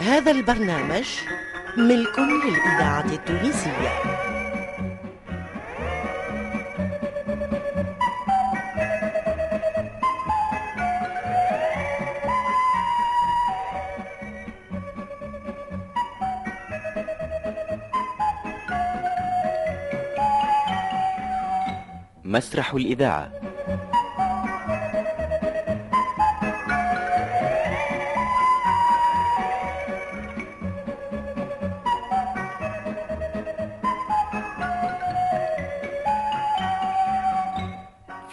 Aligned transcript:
هذا 0.00 0.30
البرنامج 0.30 1.06
ملك 1.76 2.18
للإذاعة 2.18 3.04
التونسية. 3.04 4.16
مسرح 22.24 22.74
الإذاعة. 22.74 23.45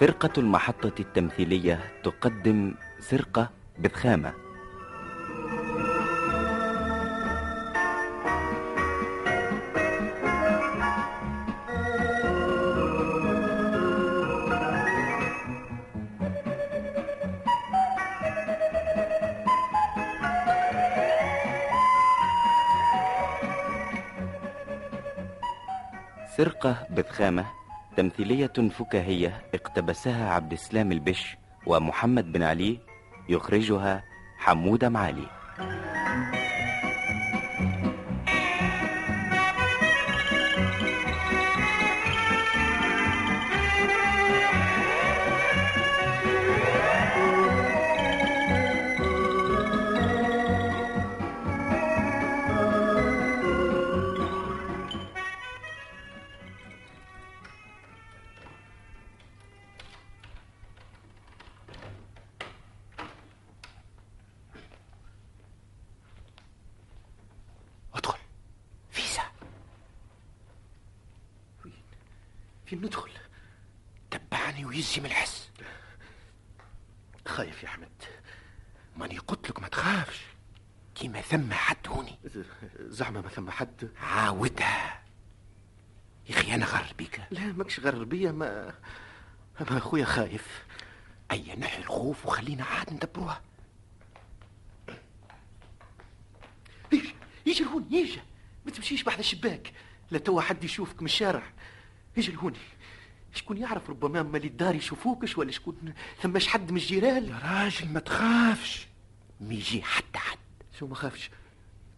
فرقة 0.03 0.29
المحطة 0.37 0.91
التمثيلية 0.99 1.79
تقدم 2.03 2.73
سرقة 2.99 3.49
بثخامة 3.79 4.33
سرقة 26.37 26.87
بثخامة 26.89 27.62
تمثيلية 27.97 28.45
فكاهية 28.79 29.41
اقتبسها 29.53 30.29
عبد 30.33 30.51
السلام 30.51 30.91
البش 30.91 31.37
ومحمد 31.65 32.31
بن 32.31 32.43
علي 32.43 32.79
يخرجها 33.29 34.03
حمودة 34.37 34.89
معالي. 34.89 35.27
ماكش 87.63 87.79
غر 87.79 88.03
بيا 88.03 88.31
ما 88.31 88.73
ما 89.71 89.77
أخويا 89.77 90.05
خايف. 90.05 90.65
أي 91.31 91.55
نحي 91.55 91.81
الخوف 91.81 92.25
وخلينا 92.25 92.63
عاد 92.63 92.93
ندبروها. 92.93 93.41
يجي 96.91 97.15
يجي 97.45 97.63
لهون 97.63 97.87
يجي. 97.91 98.21
ما 98.65 98.71
تمشيش 98.71 99.03
بعد 99.03 99.19
الشباك. 99.19 99.73
لا 100.11 100.19
توا 100.19 100.41
حد 100.41 100.63
يشوفك 100.63 101.01
من 101.01 101.05
الشارع. 101.05 101.43
يجي 102.17 102.31
لهوني 102.31 102.57
شكون 103.33 103.57
يعرف 103.57 103.89
ربما 103.89 104.23
مالي 104.23 104.47
الدار 104.47 104.75
يشوفوكش 104.75 105.37
ولا 105.37 105.51
شكون 105.51 105.93
ثماش 106.21 106.47
حد 106.47 106.71
من 106.71 106.77
الجيران؟ 106.77 107.25
يا 107.25 107.39
راجل 107.43 107.89
ما 107.89 107.99
تخافش. 107.99 108.87
ما 109.41 109.53
يجي 109.53 109.83
حتى 109.83 110.19
حد. 110.19 110.37
شو 110.79 110.87
ما 110.87 110.95
خافش؟ 110.95 111.29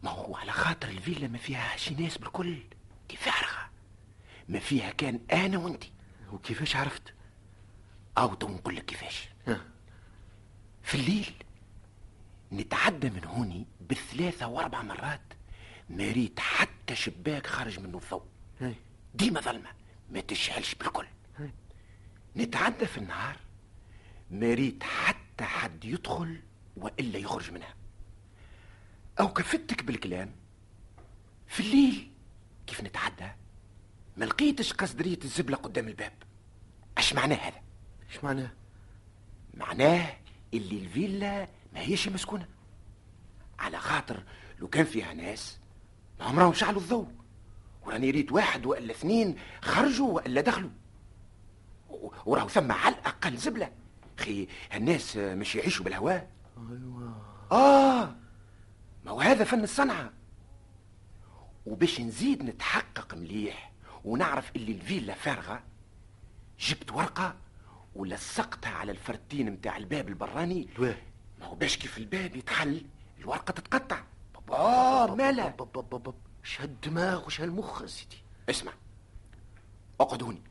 ما 0.03 0.09
هو 0.09 0.35
على 0.35 0.51
خاطر 0.51 0.87
الفيلا 0.87 1.27
ما 1.27 1.37
فيها 1.37 1.77
شي 1.77 1.95
ناس 1.95 2.17
بالكل. 2.17 2.57
دي 3.09 3.15
فارغة 3.15 3.54
ما 4.49 4.59
فيها 4.59 4.89
كان 4.91 5.19
أنا 5.31 5.57
وانت 5.57 5.83
وكيفاش 6.31 6.75
عرفت؟ 6.75 7.13
أو 8.17 8.33
تو 8.33 8.47
نقول 8.47 8.75
لك 8.75 8.85
كيفاش. 8.85 9.29
في 10.83 10.95
الليل 10.95 11.33
نتعدى 12.51 13.09
من 13.09 13.25
هوني 13.25 13.67
بالثلاثة 13.81 14.47
وأربع 14.47 14.81
مرات 14.81 15.21
ما 15.89 16.11
ريت 16.11 16.39
حتى 16.39 16.95
شباك 16.95 17.47
خرج 17.47 17.79
منه 17.79 17.97
الضوء 17.97 18.25
ديما 19.15 19.41
ظلمة 19.41 19.69
ما 20.11 20.19
تشعلش 20.21 20.75
بالكل. 20.75 21.05
نتعدى 22.35 22.85
في 22.85 22.97
النهار 22.97 23.37
ما 24.31 24.53
ريت 24.53 24.83
حتى 24.83 25.43
حد 25.43 25.85
يدخل 25.85 26.41
وإلا 26.77 27.17
يخرج 27.17 27.51
منها. 27.51 27.73
أو 29.19 29.33
كفتك 29.33 29.83
بالكلام 29.83 30.31
في 31.47 31.59
الليل 31.59 32.11
كيف 32.67 32.81
نتعدى؟ 32.81 33.31
ما 34.17 34.25
لقيتش 34.25 34.73
قصدرية 34.73 35.19
الزبلة 35.23 35.57
قدام 35.57 35.87
الباب. 35.87 36.13
اش 36.97 37.13
معناه 37.13 37.35
هذا؟ 37.35 37.61
إيش 38.09 38.23
معناه؟ 38.23 38.51
معناه 39.53 40.17
اللي 40.53 40.79
الفيلا 40.79 41.47
ما 41.73 41.79
هيش 41.79 42.09
مسكونة. 42.09 42.47
على 43.59 43.77
خاطر 43.77 44.23
لو 44.59 44.67
كان 44.67 44.85
فيها 44.85 45.13
ناس 45.13 45.59
ما 46.19 46.25
عمرهم 46.25 46.53
شعلوا 46.53 46.81
الضوء. 46.81 47.07
وراني 47.85 48.11
ريت 48.11 48.31
واحد 48.31 48.65
والا 48.65 48.91
اثنين 48.91 49.35
خرجوا 49.61 50.11
والا 50.11 50.41
دخلوا. 50.41 50.69
وراهو 52.25 52.47
ثم 52.47 52.71
على 52.71 52.95
الأقل 52.95 53.37
زبلة. 53.37 53.71
خي 54.19 54.47
الناس 54.73 55.17
مش 55.17 55.55
يعيشوا 55.55 55.85
بالهواء 55.85 56.31
أيوه. 56.57 57.21
آه 57.51 58.15
ما 59.05 59.11
هو 59.11 59.21
هذا 59.21 59.43
فن 59.43 59.63
الصنعة. 59.63 60.13
وباش 61.65 62.01
نزيد 62.01 62.43
نتحقق 62.43 63.13
مليح 63.13 63.71
ونعرف 64.05 64.51
اللي 64.55 64.71
الفيلا 64.71 65.13
فارغة 65.13 65.63
جبت 66.59 66.91
ورقة 66.91 67.35
ولصقتها 67.95 68.71
على 68.71 68.91
الفرتين 68.91 69.51
متاع 69.51 69.77
الباب 69.77 70.07
البراني. 70.07 70.67
ما 71.39 71.45
هو 71.45 71.55
باش 71.55 71.77
كيف 71.77 71.97
الباب 71.97 72.35
يتحل 72.35 72.85
الورقة 73.19 73.51
تتقطع. 73.51 74.03
آه 74.49 75.15
مالا. 75.15 75.53
ش 76.43 76.61
هالدماغ 76.61 77.25
وش 77.25 77.41
هالمخ 77.41 77.85
سيدي. 77.85 78.17
اسمع 78.49 78.73
اقعد 79.99 80.23
هوني 80.23 80.41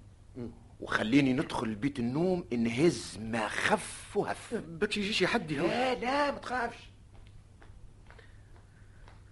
وخليني 0.81 1.33
ندخل 1.33 1.75
بيت 1.75 1.99
النوم 1.99 2.45
نهز 2.53 3.19
ما 3.21 3.49
خف 3.49 4.17
وهف. 4.17 4.55
باش 4.55 4.97
يجيش 4.97 5.25
حد 5.25 5.53
لا 5.53 5.95
لا 5.95 6.31
ما 6.31 6.39
تخافش. 6.39 6.79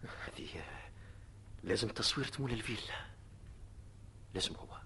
هذه 0.02 0.48
لازم 1.64 1.88
تصوير 1.88 2.26
تمول 2.26 2.52
الفيلا. 2.52 3.11
لازم 4.34 4.54
هو 4.54 4.78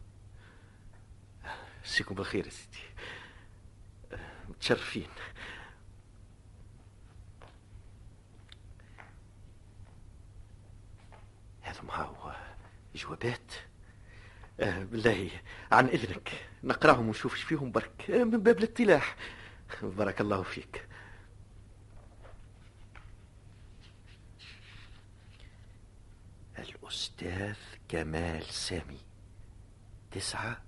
سيكم 1.85 2.15
بخير 2.15 2.45
يا 2.47 2.51
سيدي 2.51 2.79
متشرفين. 4.49 5.09
هذا 11.63 11.83
ما 11.83 11.95
هو؟ 11.95 12.37
جوابات 12.95 13.53
بالله 14.59 15.31
عن 15.73 15.87
إذنك. 15.87 16.49
نقراهم 16.65 17.07
ونشوف 17.07 17.35
إيش 17.35 17.43
فيهم 17.43 17.73
برك. 17.73 18.11
آه 18.11 18.25
من 18.25 18.43
باب 18.43 18.59
الاطلاع 18.59 19.03
بارك 19.83 20.21
الله 20.21 20.43
فيك. 20.43 20.89
الأستاذ 26.59 27.57
كمال 27.89 28.45
سامي. 28.45 28.99
تسعة 30.17 30.63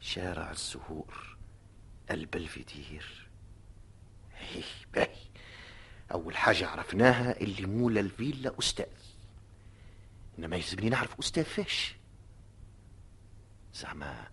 شارع 0.00 0.50
الزهور 0.50 1.36
البلفدير. 2.10 3.28
هي 4.36 4.62
باهي 4.94 5.26
أول 6.12 6.36
حاجة 6.36 6.68
عرفناها 6.68 7.40
اللي 7.40 7.66
مولى 7.66 8.00
الفيلا 8.00 8.58
أستاذ. 8.58 8.86
إنما 10.38 10.56
يلزمني 10.56 10.88
نعرف 10.88 11.18
أستاذ 11.18 11.44
فاش 11.44 11.96
زعما 13.74 14.28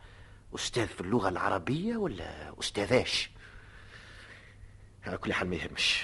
أستاذ 0.56 0.88
في 0.88 1.02
اللغة 1.02 1.30
العربية 1.30 1.98
ولا 1.98 2.60
أستاذاش 2.60 3.30
على 5.04 5.18
كل 5.18 5.34
حال 5.34 5.48
ما 5.50 5.56
يهمش. 5.56 6.04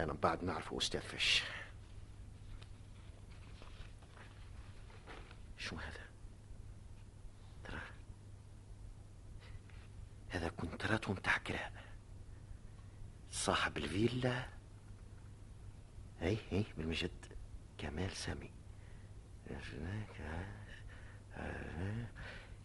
أنا 0.00 0.12
من 0.12 0.18
بعد 0.22 0.44
نعرف 0.44 0.74
أستاذ 0.74 1.00
فاش 1.00 1.42
شو 5.58 5.76
هذا؟ 5.76 5.99
هذا 10.30 10.48
كونتراتو 10.48 11.12
متاع 11.12 11.38
كراء 11.38 11.72
صاحب 13.30 13.76
الفيلا. 13.76 14.46
اي 16.22 16.38
اي 16.52 16.64
بالمجد. 16.76 17.10
كمال 17.78 18.10
سامي. 18.16 18.50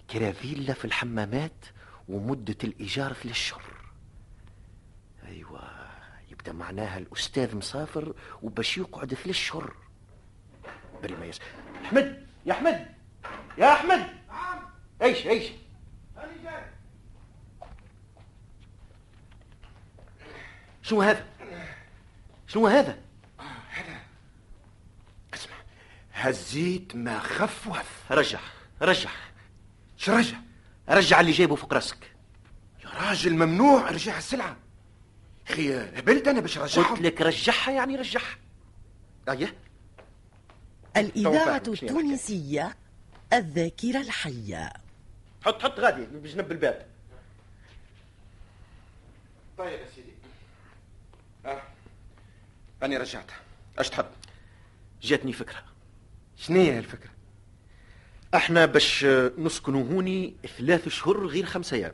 كرا 0.10 0.32
فيلا 0.32 0.74
في 0.74 0.86
الحمامات 0.86 1.66
ومدة 2.10 2.58
الإيجار 2.64 3.14
في 3.14 3.34
شهور 3.34 3.92
أيوة 5.28 5.70
يبدأ 6.32 6.52
معناها 6.54 6.98
الأستاذ 6.98 7.56
مسافر 7.56 8.14
وباش 8.42 8.78
يقعد 8.78 9.14
في 9.14 9.30
الشهر 9.30 9.76
بالميس 11.02 11.40
أحمد 11.86 12.28
يا 12.46 12.54
أحمد 12.54 12.88
يا 13.58 13.74
أحمد. 13.74 14.08
نعم. 14.30 14.60
إيش 15.02 15.28
إيش 15.28 15.52
شنو 20.86 21.02
هذا؟ 21.02 21.26
شنو 22.48 22.68
هذا؟ 22.68 22.98
هذا. 23.70 24.00
اسمع 25.34 25.56
هزيت 26.14 26.96
ما 26.96 27.20
خف 27.20 27.68
وهف 27.68 28.12
رجع 28.12 28.40
رجع. 28.82 29.10
شو 29.98 30.16
رجع؟ 30.16 30.38
رجع 30.90 31.20
اللي 31.20 31.32
جايبه 31.32 31.56
فوق 31.56 31.74
راسك. 31.74 32.12
يا 32.84 32.90
راجل 32.90 33.34
ممنوع 33.34 33.90
رجع 33.90 34.18
السلعة. 34.18 34.58
أخي 35.50 35.78
هبلت 35.78 36.28
أنا 36.28 36.40
باش 36.40 36.58
رجعها 36.58 36.88
قلت 36.88 37.02
لك 37.02 37.22
رجعها 37.22 37.72
يعني 37.72 37.96
رجعها. 37.96 38.38
أيه. 39.30 39.56
الإذاعة 40.98 41.58
التونسية 41.58 42.76
الذاكرة 43.34 44.02
الحية. 44.02 44.74
حط 45.46 45.62
حط 45.62 45.80
غادي 45.80 46.06
بجنب 46.06 46.52
الباب. 46.52 46.88
طيب 49.58 49.80
يا 49.80 49.88
سيدي. 49.96 50.15
آه. 51.46 51.62
أنا 52.84 52.98
رجعتها 52.98 53.36
أش 53.80 53.90
تحب؟ 53.90 54.06
جاتني 55.02 55.34
فكرة. 55.34 55.64
شنو 56.38 56.60
هي 56.62 56.80
الفكرة 56.80 57.10
إحنا 58.36 58.66
باش 58.66 59.06
نسكنوا 59.38 59.84
هوني 59.84 60.36
ثلاث 60.58 60.88
شهور 60.90 61.28
غير 61.28 61.46
خمسة 61.46 61.78
أيام. 61.78 61.94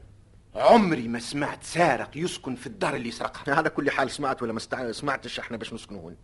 عمري 0.55 1.07
ما 1.07 1.19
سمعت 1.19 1.63
سارق 1.63 2.17
يسكن 2.17 2.55
في 2.55 2.67
الدار 2.67 2.95
اللي 2.95 3.11
سرقها. 3.11 3.55
على 3.55 3.69
كل 3.69 3.91
حال 3.91 4.11
سمعت 4.11 4.41
ولا 4.43 4.53
ما 4.53 4.59
استع- 4.59 4.91
سمعتش 4.91 5.39
إحنا 5.39 5.57
باش 5.57 5.73
نسكنوا 5.73 6.01
هون 6.01 6.15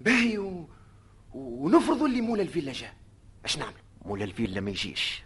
باهي 0.00 0.38
و... 0.38 0.68
ونفرضوا 1.34 2.06
اللي 2.08 2.20
مول 2.20 2.40
الفيلا 2.40 2.72
جا. 2.72 2.92
أش 3.44 3.58
نعمل؟ 3.58 3.72
مولا 4.04 4.24
الفيلا 4.24 4.60
ما 4.60 4.70
يجيش. 4.70 5.22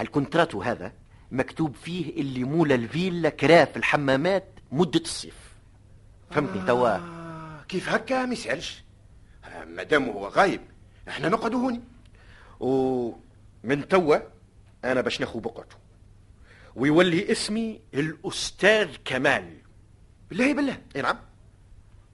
الكونتراتو 0.00 0.62
هذا 0.62 0.92
مكتوب 1.30 1.74
فيه 1.74 2.20
اللي 2.20 2.44
مولا 2.44 2.74
الفيلا 2.74 3.28
كراه 3.28 3.64
في 3.64 3.76
الحمامات 3.76 4.44
مدة 4.72 5.00
الصيف. 5.00 5.49
فهمتني 6.30 6.66
توا؟ 6.66 6.96
آه 6.96 7.62
كيف 7.68 7.88
هكا 7.88 8.26
ما 8.26 8.32
يسألش. 8.32 8.84
آه، 9.44 9.64
مادام 9.64 10.04
هو 10.08 10.28
غايب 10.28 10.60
إحنا 11.08 11.28
نقعدوا 11.28 11.60
هوني 11.60 11.80
ومن 12.60 13.88
توا 13.88 14.16
أنا 14.84 15.00
باش 15.00 15.20
ناخو 15.20 15.40
بقعته. 15.40 15.76
ويولي 16.76 17.32
اسمي 17.32 17.80
الأستاذ 17.94 18.88
كمال. 19.04 19.56
بالله 20.28 20.54
بالله. 20.54 20.78
أي 20.96 21.02
نعم. 21.02 21.18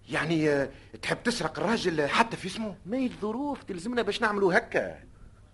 يعني 0.08 0.50
آه، 0.50 0.70
تحب 1.02 1.22
تسرق 1.22 1.58
الراجل 1.58 2.08
حتى 2.08 2.36
في 2.36 2.46
اسمه؟ 2.46 2.76
ما 2.86 2.96
هي 2.96 3.06
الظروف 3.06 3.62
تلزمنا 3.62 4.02
باش 4.02 4.20
نعملوا 4.20 4.58
هكا. 4.58 4.98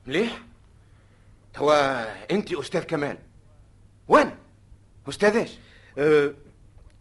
مليح. 0.06 0.42
توا 1.54 2.30
انت 2.30 2.52
أستاذ 2.52 2.82
كمال. 2.82 3.18
وأنا 4.08 4.36
أستاذ 5.08 5.36
إيش؟ 5.36 5.50
أه 5.98 6.34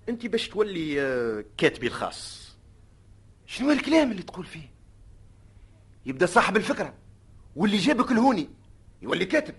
انت 0.09 0.25
باش 0.25 0.50
تولي 0.50 1.01
أه 1.01 1.45
كاتبي 1.57 1.88
الخاص. 1.88 2.51
شنو 3.45 3.71
الكلام 3.71 4.12
اللي 4.12 4.24
تقول 4.24 4.45
فيه؟ 4.45 4.71
يبدأ 6.06 6.25
صاحب 6.25 6.57
الفكرة 6.57 6.94
واللي 7.56 7.77
جابك 7.77 8.12
لهوني 8.12 8.50
يولي 9.01 9.25
كاتب 9.25 9.56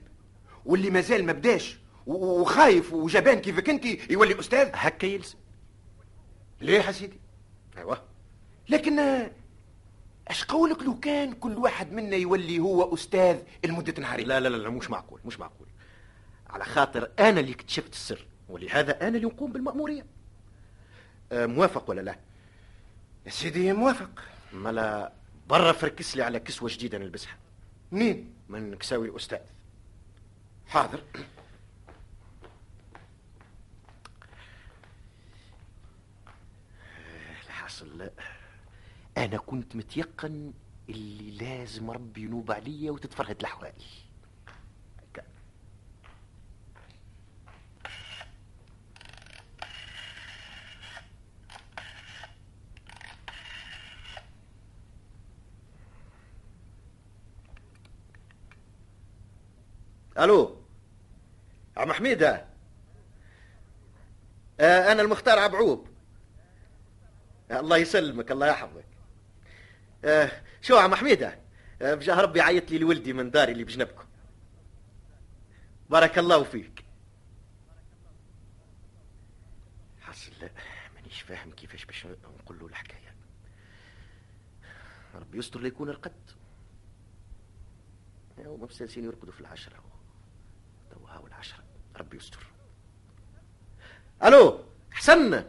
واللي 0.65 0.91
مازال 0.91 1.25
ما 1.27 1.33
بداش 1.33 1.79
وخايف 2.07 2.93
وجبان 2.93 3.39
كيفك 3.41 3.69
انت 3.71 3.85
يولي 4.11 4.41
أستاذ. 4.41 4.71
هكا 4.75 5.07
يلزم. 5.07 5.39
ليه 6.61 6.79
يا 6.81 6.93
سيدي 6.93 7.21
أيوه. 7.77 8.03
لكن 8.69 8.99
آه، 8.99 9.31
أش 10.29 10.45
قولك 10.45 10.83
لو 10.83 10.99
كان 11.01 11.33
كل 11.33 11.59
واحد 11.59 11.93
منا 11.93 12.17
يولي 12.17 12.59
هو 12.59 12.95
أستاذ 12.95 13.39
لمدة 13.65 13.95
نهارين؟ 14.03 14.29
لا 14.29 14.41
لا 14.41 14.49
لا 14.49 14.71
مش 14.71 14.91
معقول 14.91 15.21
مش 15.25 15.41
معقول. 15.41 15.67
على 16.51 16.65
خاطر 16.65 17.11
أنا 17.19 17.41
اللي 17.41 17.53
اكتشفت 17.53 17.93
السر 17.93 18.27
ولهذا 18.49 19.01
أنا 19.09 19.17
اللي 19.17 19.27
نقوم 19.27 19.53
بالمأمورية. 19.53 20.01
أه 20.01 20.07
موافق 21.33 21.91
ولا 21.91 22.01
لا؟ 22.01 22.19
يا 23.27 23.31
سيدي 23.31 23.73
موافق. 23.73 24.11
ملا 24.53 25.13
برا 25.49 25.73
فركس 25.73 26.17
لي 26.17 26.23
على 26.23 26.41
كسوة 26.41 26.71
جديدة 26.73 26.99
نلبسها. 26.99 27.37
منين؟ 27.93 28.35
من 28.49 28.75
كساوي 28.75 29.09
الأستاذ 29.09 29.41
حاضر. 30.69 31.03
الحاصل 37.47 37.99
لا 37.99 38.11
أنا 39.17 39.37
كنت 39.37 39.77
متيقن 39.77 40.53
اللي 40.89 41.31
لازم 41.31 41.91
ربي 41.91 42.23
ينوب 42.23 42.53
عليا 42.53 42.91
وتتفرهد 42.91 43.41
الأحوال 43.41 43.73
هكا. 44.99 45.23
ألو؟ 60.19 60.63
عم 61.77 61.93
حميده 61.93 62.47
آه 64.61 64.93
أنا 64.93 65.03
المختار 65.03 65.39
عبعوب 65.39 65.89
الله 67.51 67.77
يسلمك 67.77 68.31
الله 68.31 68.47
يحفظك. 68.47 68.85
آه 70.05 70.43
شو 70.63 70.77
عم 70.77 70.95
حميده 70.95 71.39
آه 71.83 71.95
بجاه 71.95 72.21
ربي 72.21 72.41
عيط 72.41 72.71
لي 72.71 72.79
لولدي 72.79 73.13
من 73.13 73.31
داري 73.31 73.53
اللي 73.53 73.65
بجنبكم. 73.65 74.05
بارك 75.91 76.19
الله 76.19 76.43
فيك. 76.43 76.85
حصل 80.01 80.33
مانيش 80.95 81.21
فاهم 81.23 81.51
كيفاش 81.51 81.85
باش 81.85 82.07
نقول 82.07 82.59
له 82.59 82.67
الحكاية. 82.67 83.15
ربي 85.15 85.39
يستر 85.39 85.61
ليكون 85.61 85.89
القد. 85.89 86.31
هما 88.39 88.67
مسلسين 88.67 89.05
يرقدوا 89.05 89.33
في 89.33 89.41
العشرة 89.41 89.92
تو 90.93 91.07
هاو 91.07 91.27
العشرة 91.27 91.65
ربي 91.97 92.17
يستر. 92.17 92.47
ألو 94.25 94.61
حسن. 94.91 95.45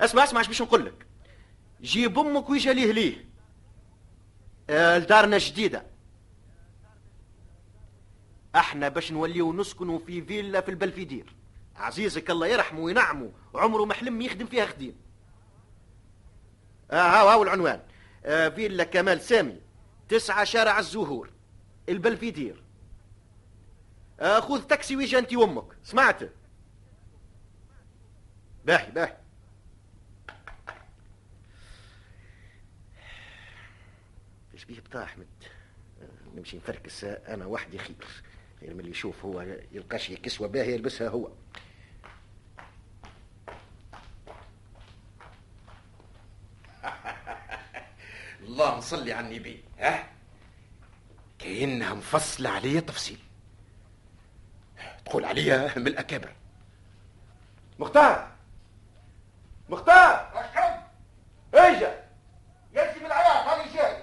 اسمع 0.00 0.24
اسمع 0.24 0.40
إيش 0.40 0.48
باش 0.48 0.62
نقول 0.62 0.86
لك؟ 0.86 1.06
جيب 1.82 2.18
أمك 2.18 2.50
ويجي 2.50 2.72
ليه 2.72 3.24
آه، 4.70 4.98
لدارنا 4.98 5.38
جديدة. 5.38 5.86
أحنا 8.54 8.88
باش 8.88 9.12
نوليو 9.12 9.52
نسكنوا 9.52 9.98
في 9.98 10.22
فيلا 10.22 10.60
في 10.60 10.70
البلفيدير. 10.70 11.34
عزيزك 11.76 12.30
الله 12.30 12.46
يرحمه 12.46 12.80
وينعمه. 12.80 13.32
عمره 13.54 13.84
ما 13.84 13.94
حلم 13.94 14.22
يخدم 14.22 14.46
فيها 14.46 14.66
خديم. 14.66 14.96
آه 16.90 16.94
هاو 16.94 17.28
هاو 17.28 17.42
العنوان. 17.42 17.80
آه 18.24 18.48
فيلا 18.48 18.84
كمال 18.84 19.20
سامي. 19.20 19.60
تسعة 20.08 20.44
شارع 20.44 20.78
الزهور. 20.78 21.30
البلفيدير. 21.88 22.62
آه 24.20 24.40
خذ 24.40 24.62
تاكسي 24.62 24.96
ويجي 24.96 25.18
انت 25.18 25.34
وامك. 25.34 25.76
سمعت؟ 25.84 26.22
باهي 28.64 28.90
باهي. 28.90 29.16
إيش 34.54 34.64
بيه 34.64 34.80
بتاع 34.80 35.02
أحمد. 35.02 35.26
آه، 36.02 36.36
نمشي 36.36 36.56
نفركس 36.56 37.04
أنا 37.04 37.46
وحدي 37.46 37.78
خير. 37.78 37.96
غير 38.62 38.74
من 38.74 38.80
اللي 38.80 38.90
يشوف 38.90 39.24
هو 39.24 39.40
يلقى 39.72 39.98
شي 39.98 40.16
كسوه 40.16 40.48
باهيه 40.48 40.74
يلبسها 40.74 41.08
هو. 41.08 41.28
اللهم 48.42 48.80
صل 48.80 49.10
على 49.10 49.26
النبي. 49.26 49.64
ها؟ 49.78 50.10
كأنها 51.38 51.94
مفصلة 51.94 52.50
عليا 52.50 52.80
تفصيل. 52.80 53.18
تقول 55.10 55.24
عليا 55.24 55.78
من 55.78 55.86
الأكابر. 55.86 56.32
مختار! 57.78 58.30
مختار! 59.68 60.30
اشحب 60.34 60.82
اجا 61.54 62.04
يلزم 62.72 63.06
العيال 63.06 63.48
هذه 63.48 63.74
جاي 63.74 64.02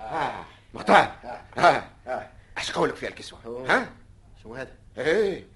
آه. 0.00 0.44
مختار! 0.74 1.16
ها 1.56 1.90
إيش 2.58 2.72
قولك 2.72 2.94
في 2.94 3.08
الكسوة. 3.08 3.66
ها 3.68 3.90
شنو 4.42 4.54
هذا 4.54 4.76
إيه 4.98 5.46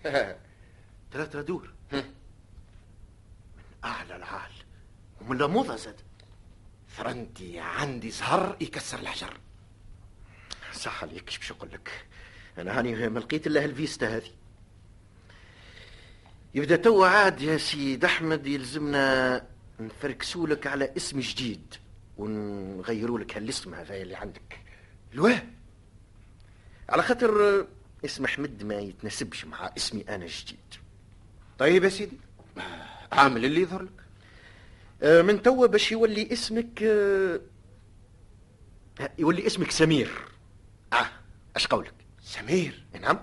ثلاثة 1.13 1.43
دور 1.43 1.71
من 1.93 2.15
أعلى 3.85 4.17
العال 4.17 4.53
ومن 5.21 5.39
لموضة 5.39 5.77
زاد 5.77 6.01
ثرنتي 6.97 7.61
عندي 7.61 8.11
زهر 8.11 8.57
يكسر 8.61 8.99
الحجر 8.99 9.39
صح 10.73 11.03
عليك 11.03 11.29
إيش 11.29 11.39
باش 11.39 11.53
نقول 11.53 11.71
لك 11.73 12.07
أنا 12.59 12.79
هاني 12.79 13.09
ما 13.09 13.19
لقيت 13.19 13.47
إلا 13.47 13.65
هالفيستا 13.65 14.17
هذه 14.17 14.31
يبدأ 16.55 16.77
توا 16.77 17.07
عاد 17.07 17.41
يا 17.41 17.57
سيد 17.57 18.05
أحمد 18.05 18.47
يلزمنا 18.47 19.47
نفركسوا 19.81 20.47
لك 20.47 20.67
على 20.67 20.91
اسم 20.97 21.21
جديد 21.21 21.75
ونغيروا 22.17 23.19
لك 23.19 23.37
هالاسم 23.37 23.75
هذا 23.75 23.97
اللي 24.03 24.15
عندك. 24.17 24.59
الواه 25.15 25.43
على 26.89 27.03
خاطر 27.03 27.67
اسم 28.05 28.25
أحمد 28.25 28.63
ما 28.63 28.75
يتناسبش 28.75 29.45
مع 29.45 29.71
اسمي 29.77 30.05
أنا 30.09 30.27
جديد 30.27 30.59
طيب 31.59 31.85
يا 31.85 31.89
سيدي 31.89 32.17
عامل 33.13 33.45
اللي 33.45 33.61
يظهر 33.61 33.83
لك. 33.83 33.91
آه، 35.03 35.23
من 35.23 35.43
توا 35.43 35.67
باش 35.67 35.93
يولي 35.93 36.33
اسمك 36.33 36.83
آه، 36.83 37.41
يولي 39.19 39.47
اسمك 39.47 39.71
سمير. 39.71 40.11
آه 40.93 41.11
أش 41.57 41.67
قولك؟ 41.67 41.95
سمير. 42.29 42.85
نعم. 43.01 43.21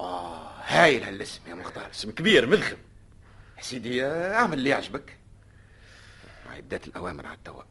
آه 0.00 0.52
هايل 0.66 1.02
هالاسم 1.04 1.40
يا 1.48 1.54
مختار. 1.54 1.90
اسم 1.90 2.10
كبير 2.10 2.46
مذخم 2.46 2.76
يا 3.58 3.62
سيدي 3.62 4.06
آه، 4.06 4.34
اعمل 4.34 4.58
اللي 4.58 4.70
يعجبك. 4.70 5.16
بدات 6.58 6.86
الأوامر 6.86 7.26
على 7.26 7.36
التوا 7.36 7.62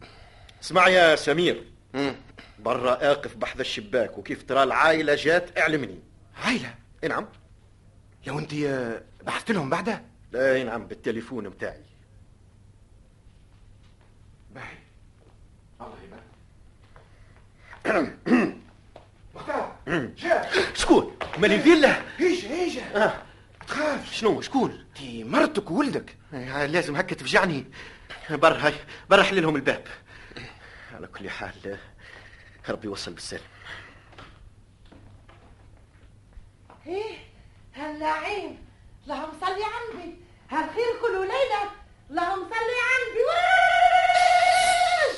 اسمع 0.64 0.88
يا 0.88 1.16
سمير. 1.16 1.72
برا 2.60 3.12
آقف 3.12 3.36
بحذا 3.36 3.62
الشباك 3.62 4.18
وكيف 4.18 4.44
ترى 4.44 4.64
العائلة 4.64 5.16
جات 5.16 5.58
اعلمني. 5.58 6.00
عايلة؟ 6.36 6.76
إي 7.04 7.10
نعم. 7.10 7.28
لو 8.28 8.40
انت 8.40 8.54
آه، 8.54 9.02
بعثت 9.24 9.52
لهم 9.52 9.70
بعدها؟ 9.70 10.04
لا 10.32 10.54
إي 10.54 10.64
نعم 10.64 10.88
بالتليفون 10.88 11.48
متاعي 11.48 11.84
باهي. 14.56 14.78
الله 15.82 15.98
يبارك. 17.86 18.18
شكون؟ 20.74 21.18
مالي 21.38 21.56
الفيلا 21.56 22.02
ايجا 22.20 22.50
ايجا 22.50 22.82
آه. 23.06 23.14
تخاف. 23.68 24.14
شنو 24.14 24.42
شكون؟ 24.42 24.86
دي 25.00 25.24
مرتك 25.24 25.72
وولدك. 25.72 26.18
آه، 26.34 26.66
لازم 26.66 26.96
هكا 26.96 27.16
تفجعني. 27.16 27.66
برا 28.30 28.66
هاي 28.68 28.74
برا 29.10 29.24
حل 29.24 29.42
لهم 29.42 29.56
الباب. 29.56 29.88
على 30.96 31.08
كل 31.08 31.30
حال 31.30 31.78
ربي 32.70 32.88
يوصل 32.88 33.14
بالسلام 33.14 33.44
إيه 36.88 37.18
هالنعيم 37.76 38.58
اللهم 39.04 39.32
صلي 39.42 39.64
على 39.64 39.92
النبي 39.94 40.16
هالخير 40.50 41.00
كله 41.02 41.22
ليلة 41.26 41.72
اللهم 42.10 42.50
صلي 42.50 42.78
على 42.90 43.04
النبي 43.08 43.24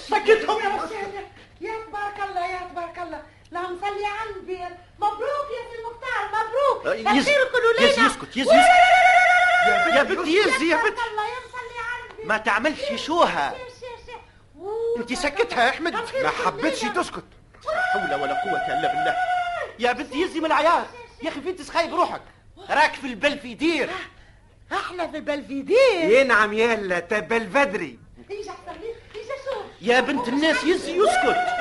سكتهم 0.08 0.64
يا 0.64 0.70
مختار. 0.70 1.24
يا 1.62 1.74
تبارك 1.88 2.30
الله 2.30 2.46
يا 2.48 2.68
تبارك 2.72 3.00
الله. 3.00 3.24
اللهم 3.54 3.78
صلي 3.82 4.06
على 4.06 4.30
النبي 4.30 4.60
مبروك 5.00 5.48
يا 5.54 5.64
سي 5.72 5.76
المختار 5.80 6.28
مبروك. 6.28 6.86
كله 7.52 7.88
يز 7.90 8.00
ليلة 8.00 8.06
يسكت 8.06 8.38
يسكت. 8.38 8.52
يا- 8.54 9.96
يا 9.96 10.04
بنتي 10.04 10.36
يز 10.38 10.62
يا 10.62 10.76
بنتي 10.78 11.02
ما 12.24 12.38
تعملش 12.38 12.82
شوها. 13.06 13.56
أنت 14.98 15.14
سكتها 15.14 15.64
يا 15.64 15.70
أحمد. 15.70 15.94
ما 15.94 16.00
ليلة. 16.86 16.94
تسكت. 16.94 17.24
لا 17.66 17.82
حول 17.82 18.22
ولا 18.22 18.42
قوة 18.44 18.68
إلا 18.68 18.88
بالله. 18.94 19.16
يا 19.80 19.92
بنتي 19.92 20.22
يزي 20.22 20.40
من 20.40 20.46
العياط 20.46 20.86
يا 21.24 21.30
أخي 21.30 21.42
فين 21.42 21.56
تسخايب 21.56 21.94
روحك؟ 21.96 22.22
راك 22.70 22.94
في 22.94 23.08
البل 23.08 23.40
في 23.40 23.54
دير 23.54 23.90
أحلى 24.74 25.10
في 25.10 25.18
البلفيدير. 25.18 26.20
ينعم 26.22 26.54
أحسن 28.50 28.82
لي؟ 28.82 28.88
إيش 29.16 29.26
أشوف؟ 29.26 29.64
يا 29.82 30.00
بنت 30.00 30.28
الناس 30.28 30.64
يزي 30.64 30.98
يسكت. 30.98 31.53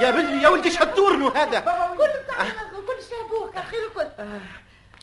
يا 0.00 0.10
بنتي 0.10 0.42
يا 0.42 0.48
ولدي 0.48 0.70
شدورنو 0.70 1.28
هذا؟ 1.28 1.60
كل 1.60 2.06
كل 2.86 3.02
شيء 3.08 3.26
أبوك 3.26 3.56
الخير 3.56 3.80
الكل. 3.88 4.40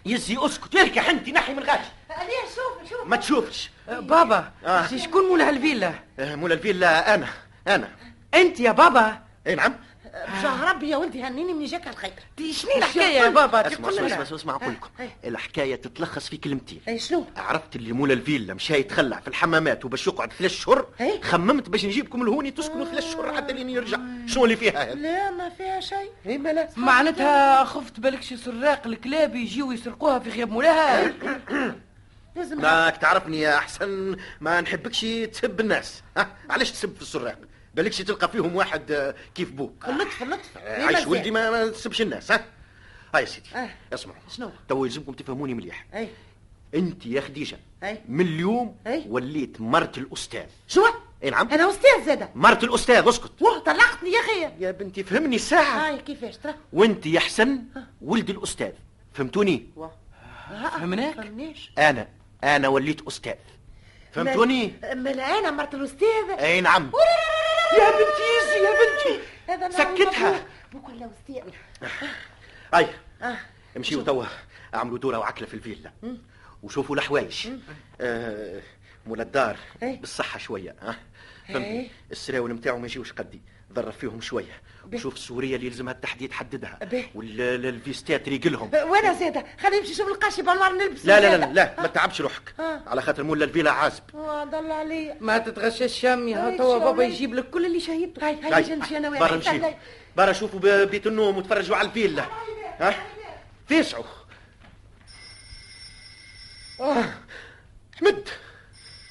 يزي 0.06 0.38
اسكت 0.46 0.76
اركع 0.76 1.10
انت 1.10 1.30
نحي 1.30 1.54
من 1.54 1.64
غاش 1.64 1.86
ليه 2.10 2.50
شوف 2.56 2.90
شوف. 2.90 3.08
ما 3.08 3.16
تشوفش. 3.16 3.70
بابا 3.88 4.52
آه. 4.66 4.88
شكون 4.88 5.28
مول 5.28 5.42
هالفيلا 5.42 5.94
آه، 6.20 6.36
مولا 6.36 6.54
الفيلا 6.54 7.16
أنا 7.16 7.28
أنا. 7.68 7.90
أنت 8.34 8.60
يا 8.60 8.72
بابا. 8.72 9.20
أي 9.48 9.56
نعم. 9.56 9.76
بشاه 10.16 10.72
ربي 10.72 10.90
يا 10.90 10.98
ولدي 10.98 11.24
هنيني 11.24 11.54
من 11.54 11.66
جاك 11.66 11.88
الخير. 11.88 12.12
شنو 12.52 12.72
الحكاية 12.78 13.20
يا 13.20 13.30
بابا؟ 13.30 13.68
اسمع 13.68 13.90
تقول 13.90 14.06
اسمع 14.06 14.22
اسمع, 14.22 14.36
اسمع 14.38 14.56
أقول 14.56 14.74
لكم. 14.74 14.90
الحكاية 15.26 15.76
تتلخص 15.76 16.30
في 16.30 16.38
كلمتين. 16.38 16.82
اي 16.88 17.00
شنو؟ 17.00 17.26
عرفت 17.38 17.76
اللي 17.76 17.92
مولا 17.94 18.14
الفيلا 18.14 18.54
مشى 18.54 18.74
يتخلع 18.74 19.20
في 19.20 19.28
الحمامات 19.28 19.86
وباش 19.86 20.08
يقعد 20.08 20.34
ثلاث 20.34 20.52
شهور؟ 20.52 20.88
إيه. 21.02 21.22
خممت 21.22 21.70
باش 21.70 21.86
نجيبكم 21.86 22.24
لهوني 22.26 22.52
تسكنوا 22.52 22.86
ثلاث 22.86 23.12
شهور 23.14 23.34
حتى 23.36 23.54
لين 23.54 23.70
يرجع. 23.70 23.98
شنو 24.26 24.44
اللي 24.44 24.56
فيها 24.56 24.84
هذا؟ 24.84 24.94
لا 24.94 25.32
ما 25.32 25.50
فيها 25.50 25.80
شيء. 25.80 26.12
اي 26.26 26.38
مالا 26.38 26.70
معناتها 26.78 27.64
خفت 27.64 28.00
بالك 28.00 28.22
شي 28.22 28.38
سراق 28.38 28.88
الكلاب 28.88 29.36
يجيو 29.36 29.72
يسرقوها 29.72 30.20
في 30.20 30.30
غياب 30.30 30.50
مولاها. 30.50 31.14
لازم 32.36 32.66
راك 32.66 32.98
تعرفني 32.98 33.40
يا 33.40 33.58
أحسن 33.58 34.18
ما 34.42 34.62
نحبكش 34.62 35.02
تسب 35.32 35.60
الناس. 35.60 36.04
علاش 36.50 36.72
تسب 36.72 36.96
في 36.96 37.02
السراق؟ 37.02 37.38
بالكش 37.76 37.98
تلقى 37.98 38.30
فيهم 38.32 38.56
واحد 38.56 38.92
آه، 38.92 39.16
كيف 39.36 39.52
بوك. 39.52 39.86
اللطف 39.88 40.24
اللطف 40.24 40.58
آه، 40.58 40.86
عايش 40.86 41.08
ولدي 41.08 41.32
ما, 41.32 41.52
ما 41.52 41.68
تسبش 41.68 42.02
الناس 42.02 42.32
ها؟ 42.32 42.46
هاي 43.16 43.22
يا 43.24 43.28
سيدي 43.28 43.50
آه. 43.56 43.70
اسمعوا. 43.94 44.20
شنو؟ 44.30 44.52
تو 44.70 44.86
يلزمكم 44.86 45.14
تفهموني 45.14 45.54
مليح. 45.54 45.86
أي. 45.94 46.08
أنت 46.76 47.06
يا 47.06 47.22
خديجة 47.22 47.58
أي. 47.84 48.02
من 48.08 48.26
اليوم 48.26 48.76
أي. 48.88 49.04
وليت 49.08 49.62
مرت 49.62 49.98
الأستاذ. 49.98 50.46
شو؟ 50.68 50.86
أي 51.24 51.30
نعم. 51.30 51.50
أنا 51.50 51.70
أستاذ 51.70 52.06
زادة. 52.06 52.30
مرت 52.36 52.64
الأستاذ 52.64 53.10
اسكت. 53.10 53.42
واه 53.42 53.60
طلقتني 53.60 54.12
يا 54.12 54.20
أخي. 54.20 54.64
يا 54.66 54.72
بنتي 54.72 55.04
فهمني 55.04 55.38
ساعة. 55.38 55.88
هاي 55.88 55.98
كيفاش؟ 55.98 56.38
ترى. 56.38 56.56
وأنت 56.74 57.06
يا 57.06 57.20
حسن 57.20 57.64
ولد 58.02 58.30
الأستاذ. 58.30 58.72
فهمتوني؟ 59.14 59.70
فهمناك؟ 60.50 61.16
فهمنيش. 61.16 61.72
أنا 61.78 62.08
أنا 62.44 62.68
وليت 62.68 63.08
أستاذ. 63.08 63.34
فهمتوني؟ 64.12 64.74
ملا 64.94 65.40
أنا 65.40 65.52
مرت 65.52 65.74
الأستاذ. 65.74 66.30
أي 66.40 66.62
نعم. 66.62 66.92
يا 67.74 67.92
بنتي 67.92 68.26
يزي 68.38 68.66
يا 68.66 68.72
بنتي. 68.80 69.78
سكتها. 69.78 70.46
بوك 70.74 70.90
ولا 70.90 71.10
أستاذ 71.20 71.54
هاي 72.74 72.88
آه. 73.22 73.38
امشيوا 73.78 74.04
توا. 74.04 74.26
أعملوا 74.76 74.98
دوره 74.98 75.18
وعكله 75.20 75.48
في 75.48 75.54
الفيلا. 75.54 75.92
وشوفوا 76.64 76.96
الحوايج 76.96 77.48
آه. 78.02 78.62
مولا 79.08 79.24
الدار؟ 79.24 79.58
إيه. 79.84 80.00
بالصحة 80.00 80.40
شوية 80.40 80.76
ها. 80.82 80.96
فهمتني 81.48 81.90
السراول 82.12 82.52
نتاعو 82.54 82.78
ما 82.78 82.86
يجيوش 82.86 83.12
قدي 83.12 83.42
ظرف 83.74 83.98
فيهم 83.98 84.22
شوية. 84.22 84.62
وشوف 84.94 85.14
السوريه 85.14 85.56
اللي 85.56 85.68
يلزمها 85.68 85.94
التحديد 85.94 86.32
حددها. 86.32 86.80
والفيستات 87.16 88.30
ريقلهم. 88.30 88.72
وأنا 88.74 89.14
زاده 89.14 89.46
خليني 89.60 89.80
نمشي 89.80 89.92
نشوف 89.92 90.08
القاشي 90.08 90.42
بالنهار 90.42 90.72
نلبس. 90.72 91.06
لا 91.06 91.20
لا 91.20 91.38
لا. 91.38 91.54
لا 91.54 91.82
ما 91.82 91.88
تعبش 91.88 92.22
روحك. 92.22 92.54
آه. 92.60 92.82
على 92.88 93.02
خاطر 93.02 93.24
مولا 93.24 93.46
الفيلا 93.46 93.72
عازب. 93.72 94.04
ضل 94.52 94.72
علي 94.72 95.18
ما 95.22 95.38
تتغشاش 95.38 96.00
شامي 96.00 96.36
ها 96.36 96.58
توا 96.58 96.78
بابا. 96.78 97.04
يجيب 97.04 97.34
لك 97.34 97.50
كل 97.50 97.66
اللي 97.66 97.80
شهيته 97.80 98.28
هاي 98.28 98.42
هاي 98.42 98.76
نمشي 98.76 98.98
أنا 98.98 99.10
وياك. 99.10 99.22
برا 99.22 99.36
نمشي. 99.36 99.76
برا 100.18 100.34
شوفوا 100.34 100.86
بيت 100.86 101.08
النوم 101.08 101.38
وتفرجوا 101.38 101.76
على 101.76 101.88
الفيلا. 101.88 102.26
ها؟ 102.80 102.96
فيسعوا 103.68 104.04
آه. 106.80 107.06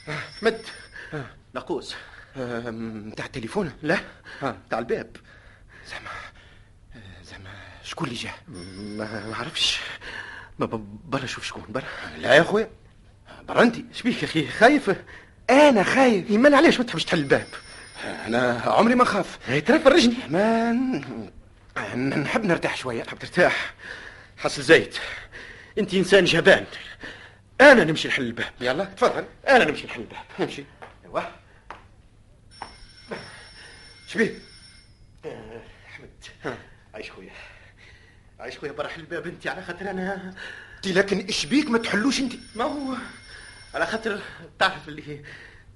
احمد 0.08 0.60
آه، 1.14 1.24
ناقوس. 1.54 1.94
نتاع 2.36 3.26
التليفون. 3.26 3.72
لا. 3.82 3.98
تاع 4.70 4.78
الباب. 4.78 5.16
زعما 5.88 6.10
آه، 6.96 7.22
زعما 7.24 7.50
شكون 7.84 8.08
اللي 8.08 8.18
جا؟ 8.18 8.30
ما 8.48 9.26
ما 9.26 9.36
عرفش 9.36 9.80
ما 10.58 10.66
ب- 10.66 11.10
برا 11.10 11.26
شوف 11.26 11.44
شكون 11.44 11.64
برا. 11.68 11.84
لا 12.18 12.34
يا 12.34 12.42
خويا. 12.42 12.70
برنتي 13.48 13.84
شبيك 13.92 14.22
يا 14.22 14.28
أخي 14.28 14.46
خايف؟ 14.48 14.90
أنا 15.50 15.82
خايف. 15.82 16.30
يمن 16.30 16.54
علاش 16.54 16.78
ما 16.78 16.84
تحبش 16.84 17.04
تحل 17.04 17.18
الباب؟ 17.18 17.46
أنا 18.04 18.60
عمري 18.66 18.94
ما 18.94 19.04
خاف. 19.04 19.38
ترى 19.66 19.78
فرجني 19.78 20.16
ما 20.28 20.72
نحب 21.96 22.44
نرتاح 22.44 22.76
شوية 22.76 23.02
تحب 23.02 23.18
ترتاح. 23.18 23.74
حصل 24.36 24.62
زيت 24.62 24.96
انت 25.78 25.94
إنسان 25.94 26.24
جبان. 26.24 26.64
أنا 27.60 27.84
نمشي 27.84 28.08
نحل 28.08 28.22
الباب. 28.22 28.52
يلا 28.60 28.84
تفضل. 28.84 29.24
أنا 29.48 29.64
نمشي 29.64 29.86
نحل 29.86 30.00
الباب. 30.00 30.18
امشي. 30.40 30.64
ايوا 31.04 31.22
شبيه 34.08 34.38
أحمد. 35.86 36.10
عايش 36.94 37.10
خويا. 37.10 37.32
عايش 38.40 38.58
خويا 38.58 38.72
برا 38.72 38.88
حل 38.88 39.00
الباب 39.00 39.26
أنت 39.26 39.46
على 39.46 39.62
خاطر 39.62 39.90
أنا 39.90 40.34
قلت 40.84 40.96
لكن 40.96 41.18
إيش 41.18 41.46
بيك 41.46 41.70
ما 41.70 41.78
تحلوش 41.78 42.20
أنت؟ 42.20 42.32
ما 42.54 42.64
هو 42.64 42.96
على 43.74 43.86
خاطر 43.86 44.20
تعرف 44.58 44.88
اللي 44.88 45.22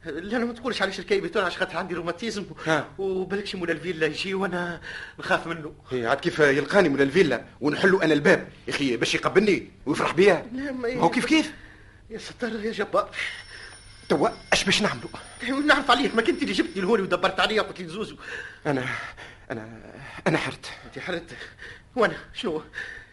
لا 0.05 0.37
أنا 0.37 0.45
ما 0.45 0.53
تقولش 0.53 0.83
علاش 0.83 0.99
الكيبتون 0.99 1.45
عشان 1.45 1.59
خاطر 1.59 1.77
عندي 1.77 1.95
روماتيزم. 1.95 2.47
وبالكش 2.99 3.55
مولا 3.55 3.73
الفيلا 3.73 4.07
يجي 4.07 4.35
وأنا 4.35 4.81
نخاف 5.19 5.47
منه. 5.47 5.75
هي 5.91 6.07
عاد 6.07 6.21
كيف 6.21 6.39
يلقاني 6.39 6.89
من 6.89 7.01
الفيلا 7.01 7.45
ونحلوا 7.61 8.05
أنا 8.05 8.15
الباب؟ 8.15 8.49
يا 8.69 8.73
أخي 8.73 8.97
باش 8.97 9.15
يقبلني 9.15 9.71
ويفرح 9.87 10.15
بيا. 10.15 10.51
هو 10.85 11.11
كيف 11.11 11.25
كيف؟ 11.25 11.53
يا 12.11 12.19
ستار 12.19 12.65
يا 12.65 12.73
جبار. 12.73 13.11
توا 14.09 14.29
اش 14.53 14.65
باش 14.65 14.83
نعملوا 14.83 15.11
نعرف 15.67 15.91
عليك. 15.91 16.15
ما 16.15 16.23
كنت 16.23 16.43
اللي 16.43 16.53
جبتني 16.53 16.83
لهوني 16.83 17.03
ودبرت 17.03 17.41
عليا 17.41 17.63
وقلت 17.63 17.81
لي 17.81 17.89
زوزو. 17.89 18.17
أنا 18.67 18.89
أنا 19.51 19.93
أنا 20.27 20.39
حرت. 20.39 20.71
انت 20.87 20.99
حرت. 20.99 21.37
وأنا 21.97 22.17
شنو؟ 22.35 22.63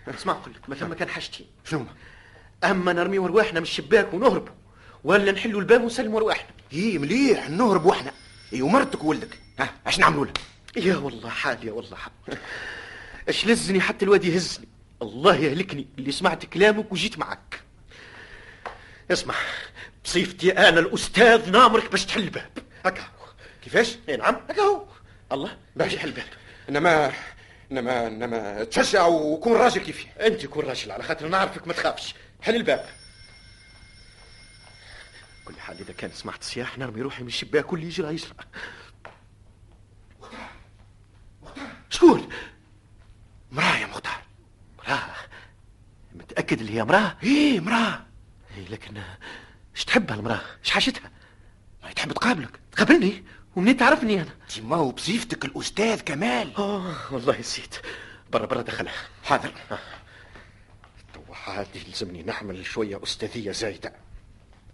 اسمع 0.07 0.33
نقول 0.33 0.53
لك 0.53 0.69
ما 0.69 0.75
ثم 0.75 0.93
كان 0.93 1.09
حاجتين 1.09 1.47
شنو 1.65 1.85
اما 2.63 2.93
نرميو 2.93 3.25
رواحنا 3.25 3.59
من 3.59 3.65
الشباك 3.65 4.13
ونهربوا 4.13 4.53
ولا 5.03 5.31
نحلوا 5.31 5.61
الباب 5.61 5.83
ونسلموا 5.83 6.19
رواحنا 6.19 6.49
إيه 6.73 6.99
مليح 6.99 7.49
نهرب 7.49 7.85
وحنا. 7.85 8.11
اي 8.53 8.61
ومرتك 8.61 9.03
وولدك 9.03 9.39
ها 9.59 9.73
اش 9.87 9.99
نعملوا 9.99 10.25
له؟ 10.25 10.33
يا 10.77 10.97
والله 10.97 11.29
حال 11.29 11.67
يا 11.67 11.71
والله. 11.71 11.95
حال 11.97 12.37
اش 13.29 13.45
لزني 13.45 13.81
حتى 13.81 14.05
الواد 14.05 14.23
يهزني. 14.23 14.67
الله 15.01 15.35
يهلكني 15.35 15.87
اللي 15.97 16.11
سمعت 16.11 16.45
كلامك 16.45 16.91
وجيت 16.91 17.19
معك. 17.19 17.64
اسمع 19.11 19.35
بصيفتي 20.05 20.51
أنا 20.51 20.79
الأستاذ 20.79 21.51
نامرك 21.51 21.91
باش 21.91 22.05
تحل 22.05 22.21
الباب. 22.23 22.51
هكا. 22.85 23.03
كيفاش؟ 23.63 23.97
اي 24.09 24.17
نعم. 24.17 24.35
هكا 24.49 24.61
هو. 24.61 24.85
الله 25.31 25.57
باش 25.75 25.93
يحل 25.93 26.07
الباب. 26.07 26.25
إنما 26.69 27.13
إنما 27.71 28.07
إنما 28.07 28.63
تشجع 28.63 29.05
وكون 29.05 29.53
راجل 29.53 29.81
كيفي 29.81 30.07
أنت 30.19 30.45
كون 30.45 30.65
راجل 30.65 30.91
على 30.91 31.03
خاطر 31.03 31.27
نعرفك 31.27 31.67
ما 31.67 31.73
تخافش. 31.73 32.15
حل 32.41 32.55
الباب. 32.55 32.85
كل 35.45 35.59
حال 35.59 35.79
إذا 35.79 35.93
كان 35.93 36.11
سمعت 36.11 36.43
صياح 36.43 36.77
نرمي 36.77 37.01
روحي 37.01 37.21
من 37.21 37.27
الشباك 37.27 37.71
واللي 37.73 37.87
يجرى 37.87 38.13
يجرى 38.13 38.29
شكون؟ 41.89 42.29
مراه 43.51 43.77
يا 43.77 43.85
مختار. 43.85 44.21
مراه. 44.77 45.15
متأكد 46.15 46.59
اللي 46.59 46.73
هي 46.73 46.83
مراه؟ 46.83 47.17
إيه 47.23 47.59
مراه. 47.59 48.05
إيه 48.57 48.67
لكن 48.67 48.97
إيش 49.75 49.85
تحبها 49.85 50.15
المراه 50.15 50.41
إيش 50.63 50.71
حاجتها 50.71 51.11
ما 51.83 51.91
تحب 51.93 52.11
تقابلك 52.11 52.59
تقابلني؟ 52.71 53.23
ومنين 53.55 53.77
تعرفني 53.77 54.21
أنا؟ 54.21 54.35
ما 54.61 54.75
هو 54.75 54.91
بصيفتك 54.91 55.45
الأستاذ 55.45 56.01
كمال. 56.01 56.55
آه 56.57 57.13
والله 57.13 57.39
نسيت. 57.39 57.75
برا 58.31 58.45
برا 58.45 58.61
دخلها. 58.61 58.93
حاضر. 59.23 59.51
تو 61.13 61.33
عادي 61.33 61.79
يلزمني 61.87 62.23
نعمل 62.23 62.65
شوية 62.65 63.03
أستاذية 63.03 63.51
زايدة. 63.51 63.93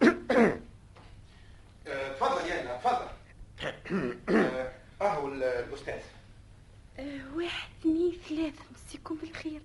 تفضل 2.16 2.46
يا 2.46 2.76
تفضل. 2.76 3.08
أهو 5.02 5.28
الأستاذ. 5.28 6.00
آه، 6.98 7.20
واحد 7.36 7.68
اثنين 7.80 8.18
ثلاثة. 8.28 8.62
مسيكم 8.86 9.16
بالخير. 9.16 9.60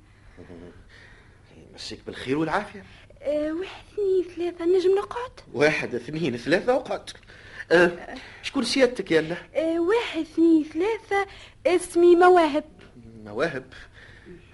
يمسيك 1.71 1.99
بالخير 2.05 2.37
والعافية. 2.37 2.83
آه، 3.21 3.51
واحد 3.53 3.83
اثنين 3.93 4.23
ثلاثة 4.35 4.65
نجم 4.65 4.95
نقعد؟ 4.95 5.31
واحد 5.53 5.95
اثنين 5.95 6.37
ثلاثة 6.37 6.75
وقعد. 6.75 7.09
أه 7.71 8.15
شكون 8.43 8.63
سيادتك 8.63 9.11
يا 9.11 9.19
الله؟ 9.19 9.37
آه، 9.55 9.79
واحد 9.79 10.21
اثنين 10.21 10.63
ثلاثة 10.63 11.27
اسمي 11.67 12.15
مواهب. 12.15 12.63
مواهب؟ 13.25 13.73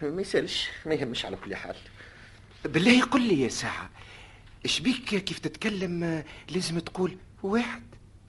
ما 0.01 0.22
يسالش 0.22 0.70
ما 0.86 0.93
يهمش 0.93 1.25
على 1.25 1.36
كل 1.36 1.55
حال. 1.55 1.75
بالله 2.65 3.03
قل 3.03 3.22
لي 3.22 3.41
يا 3.41 3.50
ساعة 3.50 3.89
إيش 4.65 4.79
بيك؟ 4.79 5.05
كيف 5.05 5.39
تتكلم؟ 5.39 6.24
لازم 6.50 6.79
تقول 6.79 7.17
واحد 7.43 7.84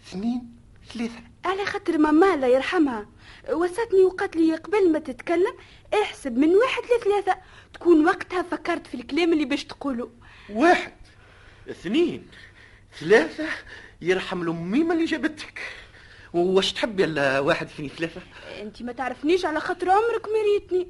اثنين 0.08 0.56
ثلاثة. 0.94 1.20
على 1.44 1.64
خاطر 1.64 1.98
ماما 1.98 2.34
الله 2.34 2.46
يرحمها. 2.46 3.06
وصتني 3.52 4.04
وقالت 4.04 4.36
لي 4.36 4.56
قبل 4.56 4.92
ما 4.92 4.98
تتكلم 4.98 5.54
احسب 6.02 6.38
من 6.38 6.48
واحد 6.48 6.82
لثلاثة. 6.82 7.36
تكون 7.74 8.06
وقتها 8.06 8.42
فكرت 8.42 8.86
في 8.86 8.94
الكلام 8.94 9.32
اللي 9.32 9.44
باش 9.44 9.64
تقوله. 9.64 10.10
واحد. 10.50 10.92
اثنين. 11.70 12.28
ثلاثة 13.00 13.48
يرحم 14.00 14.42
الأميمة 14.42 14.94
اللي 14.94 15.04
جابتك 15.04 15.60
واش 16.32 16.72
تحب 16.72 17.00
يلا 17.00 17.40
واحد 17.40 17.66
اثنين 17.66 17.88
ثلاثة؟ 17.88 18.20
أنت 18.60 18.82
ما 18.82 18.92
تعرفنيش 18.92 19.44
على 19.44 19.60
خاطر 19.60 19.90
عمرك 19.90 20.26
مريتني 20.28 20.88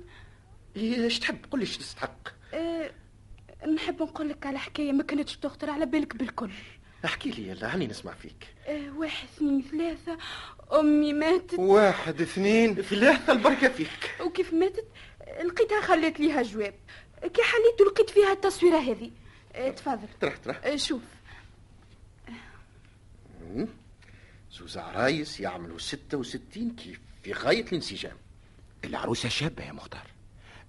إيه، 0.76 1.04
إيش 1.04 1.18
تحب؟ 1.18 1.38
قل 1.50 1.58
لي 1.58 1.62
إيش 1.62 1.76
تستحق. 1.76 2.28
أه 2.54 2.90
نحب 3.74 4.02
نقول 4.02 4.28
لك 4.28 4.46
على 4.46 4.58
حكاية 4.58 4.92
ما 4.92 5.02
كانتش 5.02 5.36
تخطر 5.36 5.70
على 5.70 5.86
بالك 5.86 6.16
بالكل. 6.16 6.50
احكي 7.04 7.30
لي 7.30 7.48
يلا 7.48 7.74
هاني 7.74 7.86
نسمع 7.86 8.12
فيك. 8.12 8.46
أه 8.66 8.90
واحد 8.96 9.28
اثنين 9.36 9.62
ثلاثة. 9.70 10.18
أمي 10.72 11.12
ماتت. 11.12 11.58
واحد 11.58 12.20
اثنين. 12.20 12.74
ثلاثة 12.74 13.32
البركة 13.32 13.68
فيك. 13.68 14.14
وكيف 14.20 14.52
ماتت؟ 14.52 14.86
لقيتها 15.44 15.80
خليت 15.80 16.20
ليها 16.20 16.42
جواب. 16.42 16.74
كي 17.22 17.42
حليته 17.42 17.84
لقيت 17.84 18.10
فيها 18.10 18.32
التصويرة 18.32 18.78
هذه. 18.78 19.10
تفضل 19.76 20.08
ترح 20.20 20.36
ترح 20.36 20.60
أه 20.64 20.76
شوف 20.76 21.02
زوز 24.52 24.78
عرايس 24.78 25.40
يعملوا 25.40 25.78
ستة 25.78 26.18
وستين 26.18 26.70
كيف 26.76 27.00
في 27.22 27.32
غاية 27.32 27.62
الانسجام 27.64 28.16
العروسة 28.84 29.28
شابة 29.28 29.64
يا 29.64 29.72
مختار. 29.72 30.06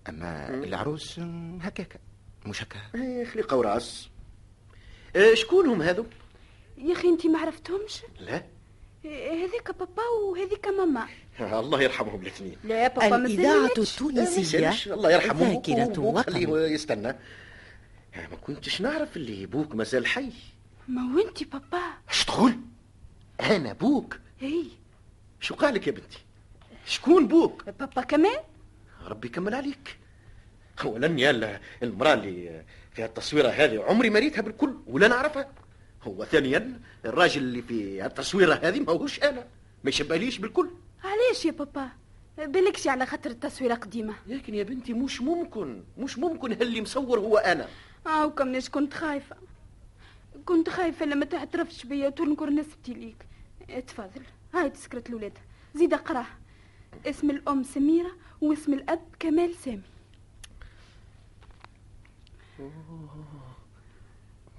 أما 0.10 0.50
العروس 0.50 1.20
هكاك 1.62 2.00
مش 2.46 2.64
هكا 2.64 2.80
إيه 2.96 3.26
خليقة 3.26 3.58
وراس. 3.58 4.10
آه 5.16 5.34
شكونهم 5.34 5.82
هذو؟ 5.82 6.06
يا 6.78 6.94
أخي 6.94 7.08
أنت 7.08 7.26
ما 7.26 7.40
عرفتهمش؟ 7.40 8.02
لا. 8.20 8.36
أه، 9.06 9.32
هذيك 9.32 9.72
بابا 9.80 10.04
وهذيك 10.04 10.68
ماما. 10.68 11.08
الله 11.40 11.82
يرحمهم 11.82 12.22
الاثنين. 12.22 12.58
لا 12.64 12.88
بابا 12.88 13.10
ما 13.10 13.16
الإذاعة. 13.16 13.66
التونسية 13.78 14.94
الله 14.94 15.12
يرحمه 15.12 15.54
ذاكرة 15.54 16.00
وطن 16.00 16.72
يستنى. 16.74 17.16
أنا 18.16 18.28
ما 18.30 18.36
كنتش 18.36 18.82
نعرف 18.82 19.18
اللي 19.18 19.46
بوك 19.46 19.76
مازال 19.76 20.08
حي. 20.08 20.30
ما 20.88 21.02
هو 21.02 21.20
أنت 21.28 21.44
بابا. 21.44 21.82
اش 22.10 22.26
تقول؟ 22.26 22.56
أنا 23.42 23.74
بوك؟ 23.74 24.20
هي 24.40 24.64
شو 25.40 25.56
قالك 25.56 25.88
يا 25.88 25.92
بنتي؟ 25.92 26.18
شكون 26.86 27.28
بوك؟ 27.28 27.70
بابا 27.80 28.02
كمان؟ 28.02 28.38
ربي 29.08 29.28
يكمل 29.28 29.56
عليك. 29.56 29.98
اولا 30.84 31.08
يا 31.20 31.30
ال- 31.32 31.60
المرأة 31.84 32.14
اللي 32.14 32.64
فيها 32.94 33.06
التصويرة 33.06 33.50
هذه 33.50 33.84
عمري 33.84 34.10
ما 34.10 34.20
ريتها 34.20 34.42
بالكل 34.42 34.76
ولا 34.88 35.08
نعرفها. 35.08 35.50
هو 36.04 36.26
ثانيا 36.26 36.80
الراجل 37.06 37.42
اللي 37.42 37.62
في 37.62 38.06
التصويرة 38.06 38.54
هذه 38.54 38.80
ما 38.80 38.92
هوش 38.92 39.20
أنا. 39.24 39.48
ما 39.84 39.90
يشبهليش 39.90 40.38
بالكل. 40.38 40.70
علاش 41.04 41.46
يا 41.46 41.52
بابا؟ 41.52 41.90
بالكش 42.38 42.88
على 42.88 43.06
خاطر 43.06 43.30
التصويرة 43.30 43.74
قديمة. 43.76 44.14
لكن 44.28 44.56
يا 44.56 44.64
بنتي 44.64 44.94
مش 44.94 45.22
ممكن 45.22 45.84
مش 45.98 46.18
ممكن 46.18 46.52
اللي 46.52 46.82
مصور 46.82 47.20
هو 47.20 47.38
أنا. 47.38 47.68
آه 48.08 48.26
وكمناش 48.26 48.70
كنت 48.70 48.94
خايفة. 48.94 49.36
كنت 50.46 50.70
خايفة 50.70 51.06
لما 51.06 51.26
تعترفتش 51.26 51.86
بيا 51.86 52.08
وتنكر 52.08 52.50
نسبتي 52.50 52.94
ليك. 52.94 53.26
آه، 53.70 53.80
تفضل. 53.80 54.22
هاي 54.54 54.70
تذكرة 54.70 55.04
الولاد. 55.10 55.38
زيد 55.76 55.94
اقراه 55.94 56.26
اسم 57.06 57.30
الأم 57.30 57.64
سميرة 57.64 58.12
واسم 58.42 58.74
الأب 58.74 59.02
كمال 59.20 59.56
سامي. 59.56 59.82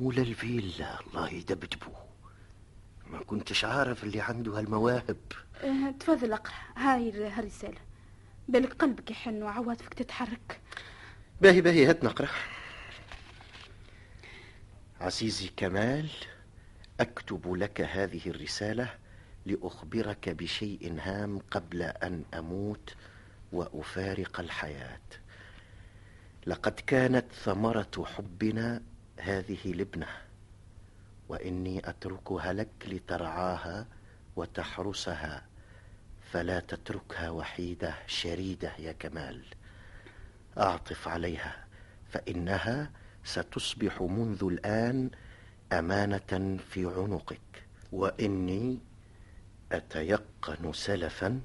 مولا 0.00 0.22
الفيلا 0.22 1.00
الله 1.00 1.28
يدبدبو. 1.28 1.90
ما 3.10 3.18
كنتش 3.18 3.64
عارف 3.64 4.04
اللي 4.04 4.20
عنده 4.20 4.58
هالمواهب. 4.58 5.16
آه، 5.64 5.90
تفضل 5.90 6.32
اقرأ. 6.32 6.54
هاي 6.76 7.08
ال- 7.08 7.32
هالرسالة. 7.32 7.78
بالك 8.48 8.72
قلبك 8.72 9.10
يحن 9.10 9.42
وعواطفك 9.42 9.94
تتحرك. 9.94 10.60
باهي 11.40 11.60
باهي 11.60 11.86
هات 11.86 12.04
نقرأ. 12.04 12.28
عزيزي 15.00 15.48
كمال 15.56 16.08
أكتب 17.00 17.52
لك 17.52 17.80
هذه 17.80 18.20
الرسالة 18.26 18.94
لأخبرك 19.46 20.28
بشيء 20.28 20.96
هام 21.00 21.38
قبل 21.50 21.82
أن 21.82 22.24
أموت 22.34 22.94
وأفارق 23.52 24.40
الحياة. 24.40 25.00
لقد 26.46 26.72
كانت 26.72 27.24
ثمرة 27.32 28.04
حبنا 28.04 28.82
هذه 29.20 29.58
لبنه 29.72 30.08
وإني 31.28 31.88
أتركها 31.88 32.52
لك 32.52 32.68
لترعاها 32.86 33.86
وتحرسها 34.36 35.46
فلا 36.32 36.60
تتركها 36.60 37.30
وحيدة 37.30 37.94
شريدة 38.06 38.72
يا 38.78 38.92
كمال. 38.92 39.44
أعطف 40.58 41.08
عليها 41.08 41.64
فإنها 42.12 42.90
ستصبح 43.26 44.02
منذ 44.02 44.44
الآن 44.44 45.10
أمانة 45.72 46.58
في 46.70 46.86
عنقك. 46.86 47.40
وإني 47.92 48.78
أتيقن 49.72 50.72
سلفا 50.72 51.40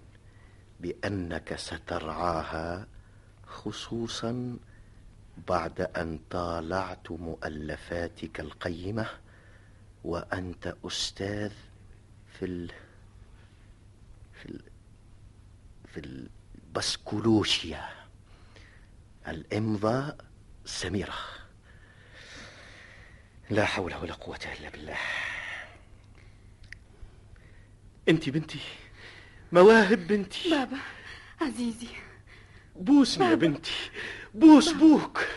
بأنك 0.80 1.56
سترعاها 1.56 2.88
خصوصا 3.48 4.58
بعد 5.48 5.82
أن 5.82 6.20
طالعت 6.30 7.12
مؤلفاتك 7.12 8.40
القيمة 8.40 9.06
وأنت 10.04 10.76
أستاذ 10.86 11.52
في 12.40 12.46
ال 12.46 12.72
في 14.34 14.46
ال 14.46 14.62
في 15.88 16.00
البسيكولوجيا 16.00 17.90
الإمضاء 19.28 20.18
سميرة. 20.66 21.14
لا 23.52 23.66
حول 23.66 23.96
ولا 23.96 24.14
قوة 24.14 24.40
إلا 24.60 24.70
بالله. 24.70 24.98
أنت 28.10 28.30
بنتي 28.30 28.60
مواهب 29.52 30.08
بنتي. 30.08 30.50
بابا 30.50 30.78
عزيزي. 31.42 31.88
بوسني 32.76 33.26
يا 33.26 33.36
بنتي 33.36 33.72
بوس 34.34 34.72
بوك. 34.72 35.28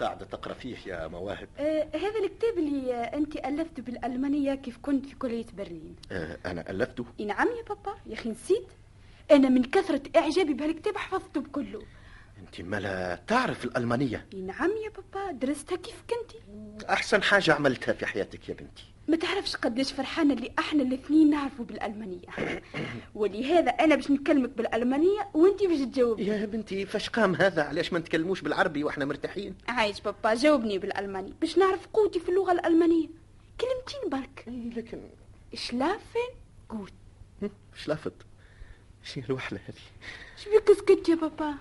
قاعدة 0.00 0.26
تقرأ 0.26 0.54
فيه 0.54 0.76
يا 0.86 1.08
مواهب؟ 1.08 1.48
آه 1.58 1.88
هذا 1.94 2.18
الكتاب 2.24 2.58
اللي 2.58 2.94
أنت 2.94 3.36
الفته 3.36 3.82
بالألمانية 3.82 4.54
كيف 4.54 4.78
كنت 4.82 5.06
في 5.06 5.14
كلية 5.14 5.46
برلين. 5.52 5.96
آه 6.12 6.38
أنا 6.46 6.70
ألفته. 6.70 7.04
نعم 7.20 7.48
يا 7.48 7.62
بابا 7.68 7.94
يا 8.06 8.14
أخي 8.14 8.30
نسيت. 8.30 8.66
أنا 9.30 9.48
من 9.48 9.62
كثرة 9.64 10.02
إعجابي 10.16 10.54
بهالكتاب 10.54 10.96
حفظته 10.96 11.40
بكله. 11.40 11.82
أنت 12.38 12.60
ملا 12.60 13.18
تعرف 13.26 13.64
الألمانية. 13.64 14.26
نعم 14.34 14.70
يا 14.70 14.90
بابا 14.90 15.32
درستها 15.32 15.76
كيف 15.76 16.02
كنتي؟ 16.10 16.38
أحسن 16.90 17.22
حاجة 17.22 17.54
عملتها 17.54 17.92
في 17.92 18.06
حياتك 18.06 18.48
يا 18.48 18.54
بنتي. 18.54 18.84
ما 19.10 19.16
تعرفش 19.16 19.56
قديش 19.56 19.92
فرحانة 19.92 20.34
اللي 20.34 20.52
إحنا 20.58 20.82
الاثنين 20.82 21.30
نعرفوا 21.30 21.64
بالألمانية. 21.64 22.26
ولهذا 23.14 23.70
أنا 23.70 23.94
باش 23.94 24.10
نكلمك 24.10 24.50
بالألمانية 24.50 25.28
وانت 25.34 25.62
باش 25.62 25.78
تجاوبني. 25.78 26.26
يا 26.26 26.46
بنتي 26.46 26.86
فاش 26.86 27.08
قام 27.08 27.34
هذا؟ 27.34 27.62
علاش 27.62 27.92
ما 27.92 27.98
نتكلموش 27.98 28.40
بالعربي 28.40 28.84
وإحنا 28.84 29.04
مرتاحين؟ 29.04 29.54
عايش 29.68 30.00
بابا 30.00 30.34
جاوبني 30.34 30.78
بالألماني 30.78 31.34
باش 31.40 31.58
نعرف 31.58 31.86
قوتي 31.86 32.20
في 32.20 32.28
اللغة 32.28 32.52
الألمانية. 32.52 33.08
كلمتين 33.60 34.10
برك. 34.20 34.44
لكن 34.76 35.00
شلافن 35.54 36.30
قوت. 36.68 36.92
شلافت؟ 37.76 38.12
شنو 39.04 39.24
الوحلة 39.30 39.60
هذه. 39.68 39.74
شبيك 40.44 40.72
سكت 40.72 41.08
يا 41.08 41.14
بابا. 41.14 41.54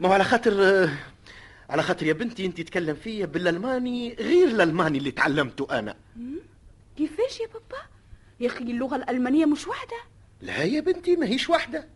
ما 0.00 0.08
هو 0.08 0.12
على 0.12 0.24
خاطر 0.24 0.88
على 1.72 1.82
خاطر 1.82 2.06
يا 2.06 2.12
بنتي 2.12 2.46
انت 2.46 2.60
تتكلم 2.60 2.94
فيا 2.94 3.26
بالألماني 3.26 4.14
غير 4.14 4.48
الألماني 4.48 4.98
اللي 4.98 5.10
تعلمته 5.10 5.78
أنا. 5.78 5.96
كيفاش 6.96 7.40
يا 7.40 7.46
بابا؟ 7.46 7.82
يا 8.40 8.46
أخي 8.46 8.64
اللغة 8.64 8.96
الألمانية 8.96 9.46
مش 9.46 9.66
واحدة 9.66 9.96
لا 10.40 10.62
يا 10.62 10.80
بنتي 10.80 11.16
ما 11.16 11.26
هيش 11.26 11.50
واحدة 11.50 11.88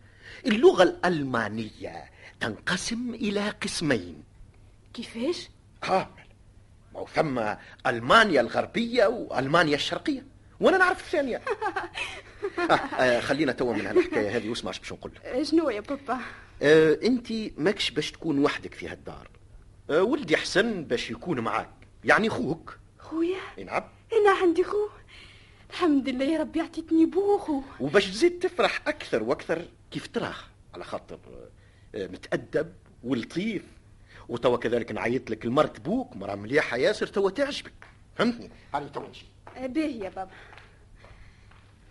اللغة 0.45 0.83
الألمانية 0.83 2.09
تنقسم 2.39 3.13
إلى 3.13 3.49
قسمين. 3.49 4.23
كيفاش؟ 4.93 5.49
ها 5.83 6.11
ما 6.93 7.05
ثم 7.15 7.41
ألمانيا 7.87 8.41
الغربية 8.41 9.05
وألمانيا 9.05 9.75
الشرقية. 9.75 10.25
وأنا 10.59 10.77
نعرف 10.77 10.99
الثانية. 10.99 11.41
آه 12.59 12.61
آه 13.01 13.19
خلينا 13.19 13.51
توا 13.51 13.73
من 13.73 13.85
هالحكاية 13.85 14.37
هذه 14.37 14.49
واسمع 14.49 14.71
باش 14.71 14.93
نقول. 14.93 15.11
شنو 15.43 15.69
يا 15.69 15.81
بابا؟ 15.81 16.19
آه 16.61 16.99
انت 17.03 17.27
ماكش 17.57 17.91
باش 17.91 18.11
تكون 18.11 18.39
وحدك 18.39 18.73
في 18.73 18.87
هالدار. 18.87 19.36
آه 19.89 20.03
ولدي 20.03 20.37
حسن 20.37 20.83
باش 20.83 21.11
يكون 21.11 21.39
معاك. 21.39 21.69
يعني 22.03 22.29
خوك. 22.29 22.77
خويا؟ 22.99 23.39
نعم. 23.65 23.83
أنا 24.13 24.31
عندي 24.41 24.63
خو. 24.63 24.87
الحمد 25.69 26.09
لله 26.09 26.25
يا 26.25 26.39
ربي 26.39 26.61
عطيتني 26.61 27.05
بو 27.05 27.37
خو. 27.37 27.61
وباش 27.79 28.05
تزيد 28.11 28.39
تفرح 28.39 28.81
أكثر 28.87 29.23
وأكثر 29.23 29.65
كيف 29.91 30.07
تراه 30.07 30.35
على 30.73 30.83
خاطر 30.83 31.19
آه، 31.95 32.07
متأدب 32.07 32.73
ولطيف. 33.03 33.63
وتوا 34.29 34.57
كذلك 34.57 34.91
نعيط 34.91 35.29
لك 35.29 35.45
المرت 35.45 35.79
بوك. 35.79 36.15
مرة 36.15 36.35
مليحة 36.35 36.77
ياسر 36.77 37.07
توا 37.07 37.29
تعجبك. 37.29 37.73
فهمتني؟ 38.15 38.51
هاني 38.73 38.89
نمشي. 38.97 39.25
آه، 39.57 39.65
باهي 39.67 39.99
يا 39.99 40.09
بابا. 40.09 40.31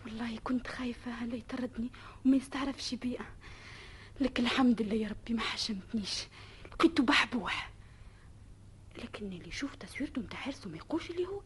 والله 0.05 0.39
كنت 0.45 0.67
خايفة 0.67 1.11
هلا 1.11 1.37
يطردني 1.37 1.91
وما 2.27 2.37
يستعرفش 2.37 2.95
بيا. 2.95 3.21
لكن 4.21 4.43
الحمد 4.43 4.83
لله 4.83 4.95
يا 4.95 5.09
ربي 5.09 5.35
ما 5.35 5.41
حشمتنيش. 5.41 6.25
لقيته 6.73 7.03
بحبوح. 7.03 7.71
لكن 8.99 9.27
اللي 9.27 9.49
يشوف 9.49 9.75
تصويرته 9.75 10.21
متاع 10.21 10.39
حرصه 10.39 10.69
ما 10.69 10.77
يقولش 10.77 11.11
اللي 11.11 11.27
هو. 11.27 11.41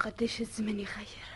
قديش 0.00 0.40
الزمن 0.40 0.80
يغير. 0.80 1.26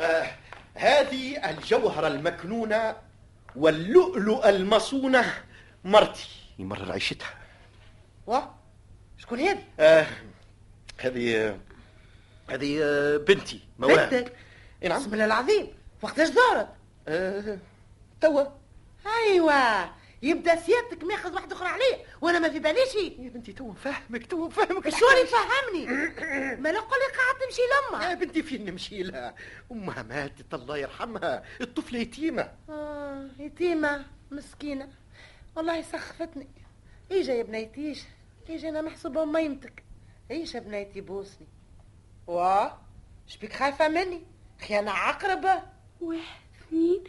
آه 0.00 0.30
هذه 0.74 1.50
الجوهرة 1.50 2.06
المكنونة 2.06 2.96
واللؤلؤ 3.56 4.48
المصونة 4.48 5.34
مرتي. 5.84 6.28
يمرر 6.58 6.92
عيشتها 6.92 7.34
وا 8.26 8.40
شكون 9.18 9.40
هذه؟ 9.40 9.64
آه 9.80 10.06
هذه 10.98 11.58
هذه 12.50 12.78
آه، 12.82 13.16
بنتي 13.16 13.60
مواهب 13.78 14.10
بنتك؟ 14.10 14.36
نعم. 14.82 15.00
بسم 15.00 15.12
الله 15.14 15.24
العظيم. 15.24 15.66
وقتاش 16.02 16.28
دارت؟ 16.28 16.68
آه 17.08 17.58
توا. 18.20 18.44
أيوه 19.06 19.90
يبدأ 20.22 20.56
سيادتك 20.56 21.04
ماخذ 21.04 21.34
واحد 21.34 21.52
أخرى 21.52 21.68
عليه 21.68 22.04
وأنا 22.20 22.38
ما 22.38 22.48
في 22.48 22.58
باليش. 22.58 22.94
يا 22.94 23.28
بنتي 23.28 23.52
تو 23.52 23.72
نفهمك 23.72 24.26
تو 24.26 24.46
نفهمك 24.46 24.88
شو 24.88 25.06
اللي 25.10 25.26
فهمني 25.26 25.86
ما 26.56 26.68
لا 26.68 26.80
قول 26.80 26.98
لي 26.98 27.16
قاعد 27.16 27.34
تمشي 27.40 27.62
يا 27.62 27.90
لامها 27.90 28.14
بنتي 28.14 28.42
فين 28.42 28.64
نمشي 28.64 29.02
لها؟ 29.02 29.34
أمها 29.72 30.02
ماتت 30.02 30.54
الله 30.54 30.78
يرحمها. 30.78 31.44
الطفلة 31.60 31.98
يتيمة. 31.98 32.52
آه 32.68 33.28
يتيمة 33.38 34.06
مسكينة. 34.30 34.88
والله 35.56 35.82
سخفتني. 35.82 36.48
إيجا 37.10 37.34
يا 37.34 37.42
بنيتي 37.42 37.80
إيجا. 37.80 38.02
إيجا 38.48 38.68
أنا 38.68 38.82
محسوبة 38.82 39.24
ميمتك 39.24 39.84
إيش 40.30 40.54
يا 40.54 40.60
بنيتي 40.60 41.00
بوسني. 41.00 41.46
وا 42.26 42.68
شبيك 43.26 43.52
خايفة 43.52 43.88
مني؟ 43.88 44.22
خي 44.60 44.78
أنا 44.78 44.90
عقربة. 44.90 45.62
واحد 46.00 46.40
اثنين. 46.60 47.04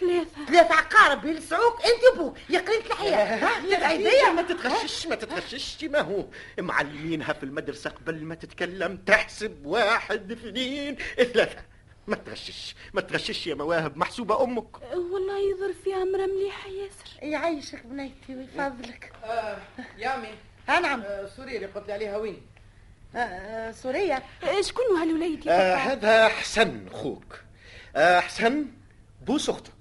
ثلاثة. 0.00 0.46
ثلاثة 0.46 0.74
عقارب 0.74 1.24
يلسعوك 1.24 1.80
أنت 1.84 2.14
وبوك 2.14 2.36
يا 2.50 2.58
قرية 2.60 2.78
الحياة. 2.86 3.36
ها؟ 3.36 3.66
يا 3.66 3.78
العيدية 3.78 4.32
ما 4.36 4.42
تتغشش 4.42 5.06
ما 5.06 5.14
تتغشش. 5.14 5.84
ما 5.84 6.00
هو؟ 6.00 6.24
معلمينها 6.58 7.32
في 7.32 7.42
المدرسة 7.42 7.90
قبل 7.90 8.24
ما 8.24 8.34
تتكلم. 8.34 8.96
تحسب 9.06 9.66
واحد 9.66 10.32
اثنين 10.32 10.96
ثلاثة. 11.16 11.62
ما 12.06 12.16
تغشش. 12.16 12.74
ما 12.94 13.00
تغشش 13.00 13.46
يا 13.46 13.54
مواهب. 13.54 13.96
محسوبة 13.96 14.44
أمك. 14.44 14.82
آه، 14.82 14.96
والله 14.96 15.38
يظهر 15.50 15.72
فيها 15.84 16.04
مرة 16.04 16.26
مليحة 16.26 16.68
ياسر. 16.68 17.22
يعيشك 17.22 17.86
بنيتي 17.86 18.34
ويفضلك. 18.36 19.12
آه 19.24 19.58
يا 19.98 20.08
عمي 20.08 20.28
ها 20.68 20.80
نعم. 20.80 21.00
آه 21.00 21.26
سوريا 21.36 21.56
اللي 21.56 21.66
قلت 21.66 21.86
لي 21.86 21.92
عليها 21.92 22.16
وين؟ 22.16 22.42
آه، 23.16 23.18
آه، 23.18 23.72
سوريا. 23.72 24.22
آه، 24.44 24.60
شكون 24.60 24.84
هالوليد 25.00 25.48
آه 25.48 25.74
هذا 25.76 26.28
حسن 26.28 26.88
خوك 26.92 27.40
آه 27.96 28.20
حسن 28.20 28.66
بوس 29.26 29.48
أختك. 29.50 29.72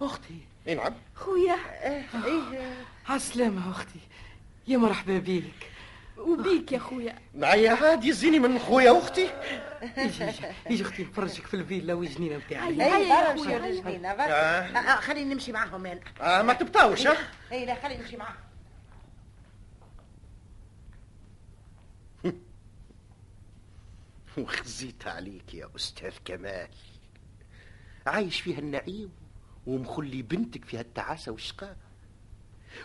أختي. 0.00 0.38
أي 0.68 0.74
نعم. 0.74 0.94
خويا. 1.14 1.54
آه، 1.54 2.04
إيه 2.24 2.58
آه، 2.60 2.84
عالسلامة 3.08 3.70
أختي. 3.70 4.00
يا 4.68 4.76
مرحبا 4.76 5.18
بيك. 5.18 5.70
وبيك 6.18 6.72
يا 6.72 6.78
خويا. 6.78 7.18
معايا 7.34 7.70
عادي 7.70 8.08
يزيني 8.08 8.38
من 8.38 8.58
خويا 8.58 8.90
واختي 8.90 9.30
يجي 9.96 10.24
يجي. 10.24 10.46
يجي 10.70 10.82
أختي 10.82 11.02
نفرجك 11.02 11.46
في 11.46 11.54
الفيلا 11.54 11.94
والجنينة 11.94 12.36
نتاعي 12.36 12.82
هيا. 12.82 12.96
اي 12.96 13.08
برا 13.08 13.24
خويا، 13.24 13.32
مشي 13.34 13.50
هيا. 13.50 13.58
للجنينة 13.58 14.14
برا. 14.14 14.26
آه. 14.30 14.96
خليني 15.00 15.34
نمشي 15.34 15.52
معاهم 15.52 15.86
أنا 15.86 16.00
آه 16.20 16.42
ما 16.42 16.52
تبطاوش 16.52 17.06
ها 17.06 17.16
اي 17.52 17.66
لا 17.66 17.74
خليني 17.74 18.02
نمشي 18.02 18.16
معاهم. 18.16 18.36
وخزيت 24.38 25.06
عليك 25.06 25.54
يا 25.54 25.68
أستاذ 25.76 26.12
كمال. 26.24 26.68
عايش 28.06 28.40
فيها 28.40 28.58
النعيم؟ 28.58 29.19
ومخلي 29.66 30.22
بنتك 30.22 30.64
فيها 30.64 30.80
التعاسة 30.80 31.32
والشقاء 31.32 31.76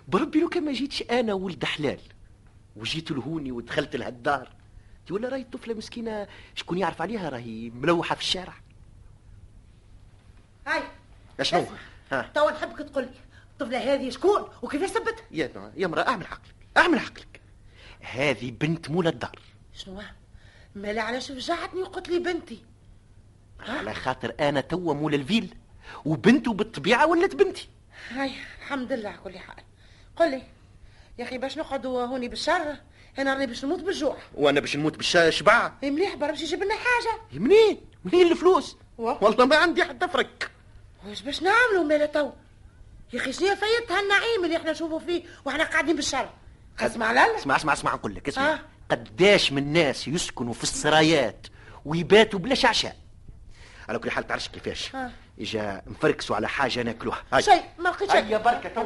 بربي 0.07 0.39
لو 0.39 0.49
كان 0.49 0.65
ما 0.65 0.71
جيتش 0.71 1.01
أنا 1.01 1.33
ولد 1.33 1.65
حلال 1.65 1.99
وجيت 2.75 3.11
لهوني 3.11 3.51
ودخلت 3.51 3.95
لها 3.95 4.07
الدار 4.07 4.49
تي 5.07 5.13
ولا 5.13 5.29
راهي 5.29 5.43
طفلة 5.43 5.73
مسكينة 5.73 6.27
شكون 6.55 6.77
يعرف 6.77 7.01
عليها 7.01 7.29
راهي 7.29 7.69
ملوحة 7.69 8.15
في 8.15 8.21
الشارع. 8.21 8.53
هاي 10.67 10.83
شنو؟ 11.41 11.65
ها. 12.11 12.31
توا 12.35 12.51
نحبك 12.51 12.77
تقول 12.77 13.03
لي 13.03 13.11
الطفلة 13.51 13.93
هذه 13.93 14.09
شكون؟ 14.09 14.49
وكيفاش 14.61 14.89
ثبتها 14.89 15.25
يا 15.31 15.71
يا 15.77 15.87
مرأة 15.87 16.07
أعمل 16.07 16.25
عقلك 16.25 16.55
أعمل 16.77 16.99
عقلك. 16.99 17.41
هذه 18.01 18.51
بنت 18.51 18.89
مولى 18.89 19.09
الدار. 19.09 19.39
شنو؟ 19.73 20.01
مالي 20.75 20.99
علاش 20.99 21.31
فجعتني 21.31 21.81
وقلت 21.81 22.09
لي 22.09 22.19
بنتي؟ 22.19 22.65
على 23.59 23.93
خاطر 23.93 24.35
أنا 24.39 24.61
توا 24.61 24.93
مولى 24.93 25.15
الفيل. 25.15 25.55
وبنته 26.05 26.53
بالطبيعة 26.53 27.07
ولات 27.07 27.35
بنتي. 27.35 27.67
هاي 28.09 28.31
الحمد 28.61 28.91
لله 28.91 29.09
على 29.09 29.17
كل 29.23 29.37
حال. 29.39 29.55
قل 30.15 30.31
لي 30.31 30.41
يا 31.19 31.23
أخي 31.23 31.37
باش 31.37 31.57
نقعدوا 31.57 32.05
هوني 32.05 32.27
بالشر؟ 32.27 32.75
أنا 33.19 33.33
راني 33.33 33.45
باش 33.45 33.65
نموت 33.65 33.79
بالجوع. 33.79 34.17
وأنا 34.35 34.59
باش 34.59 34.75
نموت 34.75 34.97
بالشبع 34.97 35.71
إيه 35.83 35.91
مليح 35.91 36.15
برا 36.15 36.31
باش 36.31 36.41
يجيب 36.41 36.63
لنا 36.63 36.73
حاجة. 36.75 37.39
منين؟ 37.39 37.81
منين 38.05 38.31
الفلوس. 38.31 38.77
والله 38.97 39.45
ما 39.45 39.55
عندي 39.55 39.83
حتى 39.83 40.07
فرك 40.07 40.51
واش 41.07 41.21
باش 41.21 41.41
نعملوا 41.41 41.83
مالا 41.83 42.05
تو؟ 42.05 42.31
يا 43.13 43.19
أخي 43.19 43.33
شنو 43.33 43.55
فايتها 43.55 43.99
النعيم 43.99 44.45
اللي 44.45 44.57
إحنا 44.57 44.71
نشوفوا 44.71 44.99
فيه 44.99 45.23
وإحنا 45.45 45.63
قاعدين 45.63 45.95
بالشر. 45.95 46.29
اسمع 46.79 47.11
لا 47.11 47.37
اسمع 47.37 47.55
اسمع 47.55 47.73
اسمع 47.73 47.93
نقول 47.93 48.15
لك 48.15 48.27
اسمع. 48.27 48.53
آه. 48.53 48.59
قداش 48.91 49.51
من 49.51 49.73
ناس 49.73 50.07
يسكنوا 50.07 50.53
في 50.53 50.63
السرايات 50.63 51.47
ويباتوا 51.85 52.39
بلا 52.39 52.55
شعشاء 52.55 52.95
على 53.89 53.99
كل 53.99 54.11
حال 54.11 54.27
تعرفش 54.27 54.47
كيفاش. 54.47 54.95
آه. 54.95 55.09
إجا 55.39 55.81
نفركسوا 55.87 56.35
على 56.35 56.47
حاجة 56.49 56.83
ناكلوها. 56.83 57.23
هاي. 57.33 57.41
شيء 57.41 57.63
ما 57.79 57.89
لقيت 57.89 58.11
شيء 58.11 58.23
هيا 58.23 58.37
بركة 58.37 58.69
تو 58.69 58.83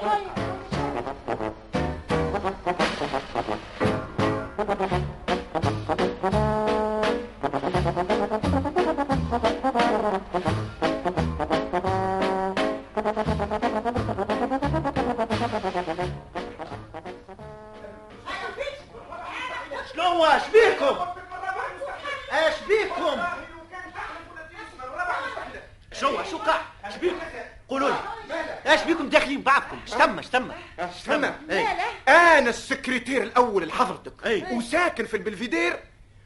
السكرتير 33.19 33.43
الأول 33.43 33.67
لحضرتك 33.67 34.25
أي. 34.25 34.45
وساكن 34.51 35.05
في 35.05 35.17
البلفيدير. 35.17 35.79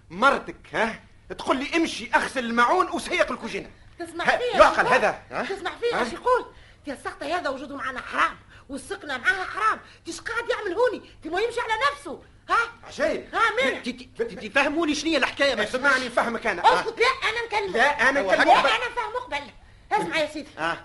مرتك 0.09 0.55
ها 0.73 0.99
تقول 1.37 1.57
لي 1.57 1.77
امشي 1.77 2.09
أغسل 2.15 2.45
المعون 2.45 2.89
وسيق 2.89 3.31
الكوجينة. 3.31 3.69
تسمع 3.99 4.25
ها، 4.25 4.37
فيها 4.37 4.57
يعقل 4.57 4.87
هذا، 4.87 5.21
ها؟ 5.31 5.43
تسمع 5.43 5.71
فيها 5.81 5.99
إيش 5.99 6.13
يقول 6.13 6.45
يا 6.87 6.93
السقطة 6.93 7.25
هذا 7.25 7.49
وجوده 7.49 7.75
معنا 7.75 8.01
حرام 8.01 8.37
والسكنة 8.69 9.17
معاها 9.17 9.43
حرام. 9.43 9.79
تيش 10.05 10.21
قاعد 10.21 10.49
يعمل 10.49 10.73
هوني؟ 10.73 11.01
تبغى 11.23 11.43
يمشي 11.43 11.59
على 11.59 11.73
نفسه؟ 11.91 12.23
ها؟ 12.49 12.57
عجيب. 12.83 13.25
ها 13.33 13.41
مين؟ 13.63 14.51
تفهموني 14.51 14.95
شنو 14.95 15.11
هي 15.11 15.17
الحكاية؟ 15.17 15.55
بس 15.55 15.75
اسمعني 15.75 16.09
فهمك 16.09 16.47
أنا. 16.47 16.65
آه. 16.65 16.79
اسكت 16.79 16.99
لا 16.99 17.29
أنا 17.29 17.45
نكلم 17.45 17.73
لا 17.73 18.09
أنا 18.09 18.21
نكلمك. 18.21 18.47
لا. 18.47 18.59
أنا 18.59 18.89
نفهم 18.91 19.13
مقبل. 19.15 19.51
اسمع 19.91 20.17
يا 20.17 20.27
سيدي. 20.27 20.49
آه. 20.59 20.77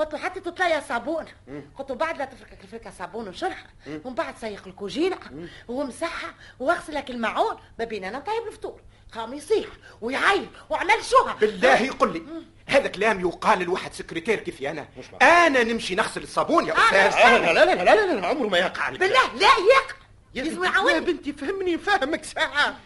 قلت 0.00 0.12
له 0.12 0.18
حتى 0.18 0.40
تطلع 0.40 0.80
صابون 0.80 1.24
قلت 1.78 1.90
له 1.90 1.96
بعد 1.96 2.18
لا 2.18 2.24
تفرك 2.24 2.58
الفركة 2.64 2.90
صابون 2.98 3.28
وشرحة 3.28 3.66
ومن 4.04 4.14
بعد 4.14 4.34
سيق 4.40 4.66
الكوجينة 4.66 5.16
ومسحها 5.68 6.34
واغسل 6.60 6.94
لك 6.94 7.10
المعون 7.10 7.56
ما 7.78 7.84
بين 7.84 8.04
أنا 8.04 8.18
طيب 8.18 8.46
الفطور 8.46 8.80
قام 9.14 9.34
يصيح 9.34 9.66
ويعيط 10.00 10.48
وعمل 10.70 11.04
شوها 11.10 11.34
بالله 11.34 11.82
يقول 11.82 12.12
لي 12.12 12.22
هذا 12.66 12.88
كلام 12.88 13.20
يقال 13.20 13.58
لواحد 13.62 13.92
سكرتير 13.92 14.38
كيفي 14.38 14.70
أنا 14.70 14.88
أنا 15.22 15.62
نمشي 15.64 15.94
نغسل 15.94 16.22
الصابون 16.22 16.66
يا 16.66 16.74
أستاذ 16.74 17.20
لا 17.20 17.52
لا 17.52 17.64
لا 17.74 17.84
لا 17.84 18.06
لا 18.06 18.20
لا 18.20 18.26
عمره 18.26 18.48
ما 18.48 18.58
يقع 18.58 18.82
عليك 18.82 19.00
بالله 19.00 19.34
لا 19.34 19.46
يقع 19.46 19.96
يا 20.34 20.42
لازم 20.42 21.04
بنتي- 21.04 21.30
يا 21.30 21.34
فهمني 21.36 21.78
فهمك 21.78 22.24
ساعة 22.24 22.76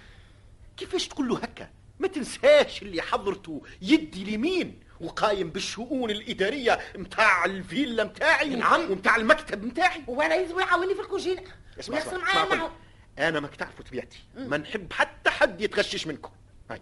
كيفاش 0.76 1.08
تقول 1.08 1.28
له 1.28 1.36
هكا 1.38 1.68
ما 1.98 2.08
تنساش 2.08 2.82
اللي 2.82 3.02
حضرته 3.02 3.62
يدي 3.82 4.22
اليمين 4.22 4.80
وقايم 5.04 5.50
بالشؤون 5.50 6.10
الإدارية 6.10 6.78
متاع 6.96 7.44
الفيلا 7.44 8.04
متاعي 8.04 8.48
نعم. 8.48 8.90
ومتاع 8.90 9.16
المكتب 9.16 9.64
متاعي. 9.64 10.02
وأنا 10.06 10.34
لازم 10.34 10.60
يعاوني 10.60 10.94
في 10.94 11.00
الكوجينة 11.00 11.42
اسمع 11.80 11.98
اسمع, 11.98 12.18
معايا 12.18 12.62
قل. 12.62 12.70
أنا 13.18 13.40
ماك 13.40 13.56
تعرفوا 13.56 13.84
طبيعتي. 13.84 14.18
ما 14.36 14.56
نحب 14.56 14.92
حتى 14.92 15.30
حد 15.30 15.60
يتغشش 15.60 16.06
منكم. 16.06 16.30
هاي. 16.70 16.80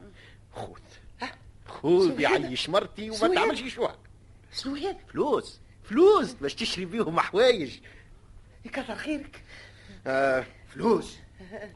خذ؟ 0.52 0.80
خذ؟ 1.66 2.20
يعيش 2.20 2.68
مرتي 2.68 3.10
وما؟ 3.10 3.34
تعملش 3.34 3.74
شو 3.74 3.88
شنو 4.52 4.76
هذا 4.76 4.96
فلوس. 5.12 5.60
فلوس. 5.84 6.32
باش 6.32 6.54
تشري 6.54 6.84
بيهم 6.84 7.20
حوايج 7.20 7.78
يكثر 8.64 8.94
خيرك. 8.94 9.42
آه 10.06 10.46
فلوس. 10.74 11.18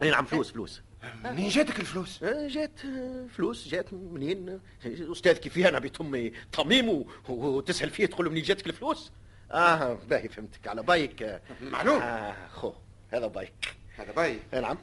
أي 0.02 0.10
نعم 0.10 0.24
فلوس 0.24 0.50
فلوس. 0.52 0.82
منين 1.24 1.48
جاتك 1.48 1.80
الفلوس؟ 1.80 2.22
آه، 2.22 2.48
جات 2.48 2.84
آه، 2.84 3.26
فلوس 3.36 3.68
جات 3.68 3.92
منين؟ 3.92 4.60
أستاذ 4.86 5.36
كيفي 5.36 5.68
أنا 5.68 5.78
بيت 5.78 6.00
امي 6.00 6.32
طميم 6.52 6.88
و- 6.88 7.06
وتسال 7.28 7.90
فيه 7.90 8.06
تقول 8.06 8.24
له 8.26 8.30
منين 8.32 8.42
جاتك 8.42 8.66
الفلوس؟ 8.66 9.12
آه 9.52 9.94
باهي 9.94 10.28
فهمتك 10.28 10.68
على 10.68 10.82
بايك. 10.82 11.22
آه، 11.22 11.40
معلوم. 11.60 12.02
آه 12.02 12.48
خو 12.48 12.72
هذا 13.12 13.26
بايك. 13.26 13.76
هذا 13.96 14.12
باي 14.12 14.40
آه، 14.54 14.60
نعم. 14.60 14.78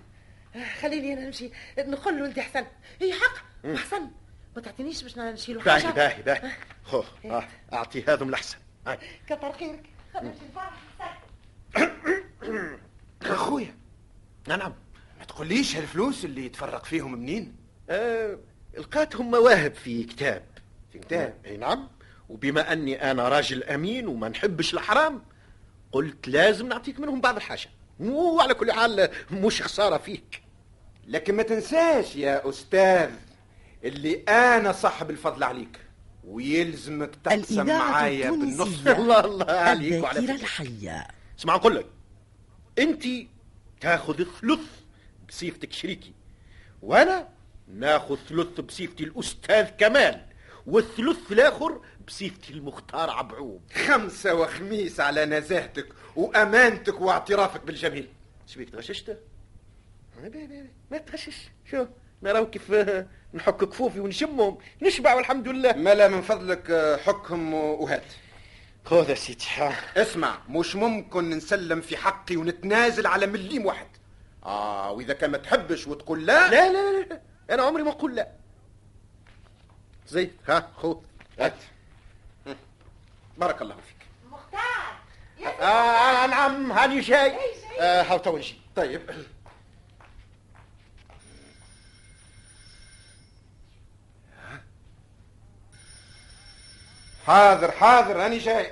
خليني 0.81 1.13
أنا 1.13 1.25
نمشي. 1.25 1.51
نقول 1.79 2.17
له 2.17 2.23
ولدي 2.23 2.41
حسن. 2.41 2.65
هي 3.01 3.13
حق. 3.13 3.65
احسن 3.65 4.01
ما 4.55 4.62
تعطينيش 4.62 5.03
باش 5.03 5.17
نشيلو 5.17 5.59
باهي 5.62 5.81
حاجة؟ 5.81 5.93
باهي 5.93 6.21
باهي. 6.21 6.51
خو 6.83 7.03
آه 7.25 7.47
أعطي 7.73 8.03
هذا 8.03 8.23
من 8.23 8.29
الأحسن. 8.29 8.57
كتر 9.27 9.51
خيرك. 9.53 9.83
خلينا 10.13 10.29
نمشي 10.33 10.45
نفرح 10.51 10.73
أخويا. 13.21 13.75
آه، 14.49 14.55
نعم. 14.57 14.73
ما 15.23 15.27
تقوليش 15.27 15.75
هالفلوس 15.75 16.25
اللي 16.25 16.45
يتفرق 16.45 16.86
فيهم 16.86 17.13
منين؟ 17.13 17.55
آه 17.89 18.38
لقاتهم 18.77 19.31
مواهب 19.31 19.73
في 19.73 20.03
كتاب 20.03 20.43
في 20.91 20.99
كتاب. 20.99 21.38
أي 21.45 21.57
نعم. 21.57 21.88
وبما 22.29 22.73
أني 22.73 23.12
أنا 23.12 23.29
راجل 23.29 23.63
أمين 23.63 24.07
وما 24.07 24.29
نحبش 24.29 24.73
الحرام 24.73 25.21
قلت 25.91 26.27
لازم 26.27 26.67
نعطيك 26.67 26.99
منهم 26.99 27.21
بعض 27.21 27.36
الحاجة. 27.36 27.69
وعلى 27.99 28.53
كل 28.53 28.71
حال 28.71 29.09
مش 29.31 29.62
خسارة 29.62 29.97
فيك. 29.97 30.41
لكن 31.07 31.36
ما 31.36 31.43
تنساش 31.43 32.15
يا 32.15 32.49
أستاذ 32.49 33.09
اللي 33.83 34.23
أنا 34.29 34.71
صاحب 34.71 35.09
الفضل 35.09 35.43
عليك 35.43 35.79
ويلزمك 36.27 37.15
تقسم 37.23 37.65
معايا 37.65 38.31
بالنص. 38.31 38.88
الله 38.97 39.25
الله 39.25 39.51
عليك 39.51 40.03
وعلى. 40.03 40.19
الحية. 40.31 41.07
اسمع 41.39 41.55
نقول 41.55 41.75
لك. 41.75 41.86
انت 42.79 43.03
تاخذ 43.81 44.19
الثلث 44.19 44.83
بصفتك 45.34 45.74
شريكي. 45.74 46.13
وأنا 46.82 47.28
ناخذ 47.67 48.17
ثلث 48.30 48.60
بصفتي 48.60 49.04
الأستاذ 49.04 49.65
كمال 49.65 50.26
والثلث 50.67 51.32
الآخر 51.32 51.82
بصفتي 52.08 52.50
المختار 52.50 53.10
عبعوب. 53.10 53.62
خمسة 53.86 54.36
وخميس 54.36 55.00
على 55.00 55.26
نزاهتك 55.26 55.88
وأمانتك 56.15 57.02
واعترافك 57.02 57.63
بالجميل. 57.63 58.08
شبيك 58.48 58.69
تغششت؟ 58.69 59.17
ما 60.91 60.98
تغشش. 60.98 61.50
شو؟ 61.72 61.86
نراو 62.24 62.50
كيف 62.50 62.72
نحك 63.34 63.63
كفوفي 63.63 64.00
ونشمهم؟ 64.00 64.58
نشبع 64.82 65.13
والحمد 65.13 65.48
لله. 65.48 65.74
ملا 65.74 66.08
من 66.08 66.22
فضلك 66.22 67.00
حكهم 67.06 67.54
وهات. 67.54 68.13
خذ 68.86 69.10
يا 69.10 69.15
سيدي. 69.15 69.46
اسمع 69.98 70.38
مش 70.50 70.76
ممكن 70.76 71.30
نسلم 71.30 71.82
في 71.82 71.98
حقي 71.98 72.36
ونتنازل 72.36 73.08
على 73.08 73.28
مليم 73.28 73.65
واحد. 73.65 73.88
آه 74.45 74.91
وإذا 74.91 75.13
كان 75.13 75.32
ما 75.32 75.38
تحبش 75.38 75.88
وتقول 75.88 76.25
لا. 76.25 76.49
لا 76.49 76.71
لا 76.71 76.99
لا 77.10 77.21
أنا 77.49 77.63
عمري 77.63 77.84
ما 77.84 77.91
أقول 77.91 78.15
لا. 78.15 78.27
زي 80.08 80.32
ها 80.47 80.71
خذ 80.77 80.95
هات. 81.39 81.53
بارك 83.38 83.62
الله 83.62 83.75
فيك. 83.75 84.08
مختار. 84.32 84.60
يا 85.39 85.62
آه 85.62 86.27
نعم 86.27 86.71
هاني 86.71 86.99
جاي 86.99 87.38
آه 87.79 88.01
هاو 88.03 88.17
تو 88.17 88.38
نجي 88.38 88.62
طيب. 88.75 89.01
حاضر 97.25 97.71
حاضر 97.71 98.15
راني 98.15 98.38
جاي 98.38 98.71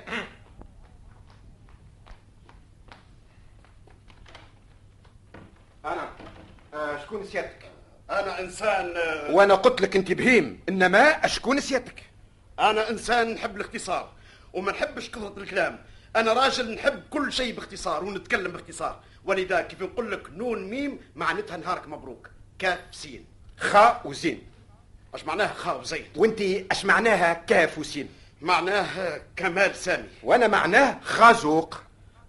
أنا 5.86 6.10
آه 6.74 6.98
شكون 6.98 7.26
سيادتك؟ 7.26 7.72
أنا 8.10 8.40
إنسان 8.40 8.94
وأنا 9.30 9.56
قلت 9.56 9.82
لك 9.82 9.96
أنت 9.96 10.12
بهيم 10.12 10.60
إنما 10.70 11.26
أشكون 11.26 11.60
سيادتك؟ 11.60 12.04
أنا 12.60 12.90
إنسان 12.90 13.34
نحب 13.34 13.56
الاختصار 13.56 14.12
وما 14.54 14.72
نحبش 14.72 15.10
كثرة 15.10 15.34
الكلام. 15.38 15.80
أنا 16.16 16.34
راجل 16.34 16.74
نحب 16.74 17.04
كل 17.10 17.34
شيء 17.34 17.56
باختصار 17.56 18.04
ونتكلم 18.04 18.52
باختصار. 18.52 19.00
ولذا 19.26 19.62
كيف 19.62 19.82
نقول 19.82 20.12
لك 20.12 20.30
نون 20.30 20.70
ميم 20.70 21.00
معناتها 21.16 21.58
نهارك 21.58 21.88
مبروك. 21.88 22.30
كاف 22.60 22.80
سين. 22.92 23.26
خاء 23.58 24.02
وزين. 24.06 24.44
اش 25.14 25.26
معناها 25.26 25.54
خاء 25.54 25.80
وزين؟ 25.80 26.06
وأنت 26.16 26.42
أش 26.72 26.86
معناها 26.86 27.34
كاف 27.34 27.78
وسين؟ 27.78 28.10
معناه 28.42 29.22
كمال 29.36 29.76
سامي. 29.76 30.08
وأنا 30.24 30.48
معناه 30.48 31.00
خازوق. 31.04 31.82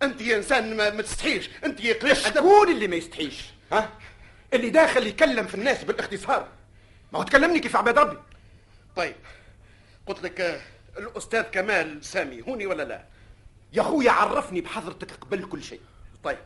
أنت 0.03 0.21
يا 0.21 0.37
إنسان 0.37 0.77
ما, 0.77 0.91
ما 0.91 1.03
تستحيش. 1.03 1.51
أنت 1.65 1.81
يا 1.81 1.95
ادب 1.95 2.15
شكون 2.15 2.71
اللي 2.71 2.89
ما 2.89 2.97
يستحيش؟ 2.97 3.45
ها؟ 3.73 3.89
اللي 4.53 4.71
داخل 4.71 5.07
يكلم 5.07 5.47
في 5.47 5.55
الناس 5.55 5.85
بالاختصار. 5.85 6.49
ما 7.13 7.19
هو 7.19 7.23
تكلمني 7.23 7.61
كيف 7.61 7.77
عباد 7.77 7.99
ربي؟ 7.99 8.19
طيب 8.97 9.15
قلت 10.07 10.23
لك 10.23 10.41
آه، 10.41 10.61
الأستاذ 10.99 11.43
كمال 11.43 12.05
سامي 12.05 12.43
هوني 12.43 12.67
ولا 12.67 12.83
لا؟ 12.83 13.05
يا 13.73 13.83
خويا 13.83 14.11
عرفني 14.11 14.61
بحضرتك 14.61 15.13
قبل 15.13 15.45
كل 15.49 15.63
شيء. 15.63 15.81
طيب 16.25 16.39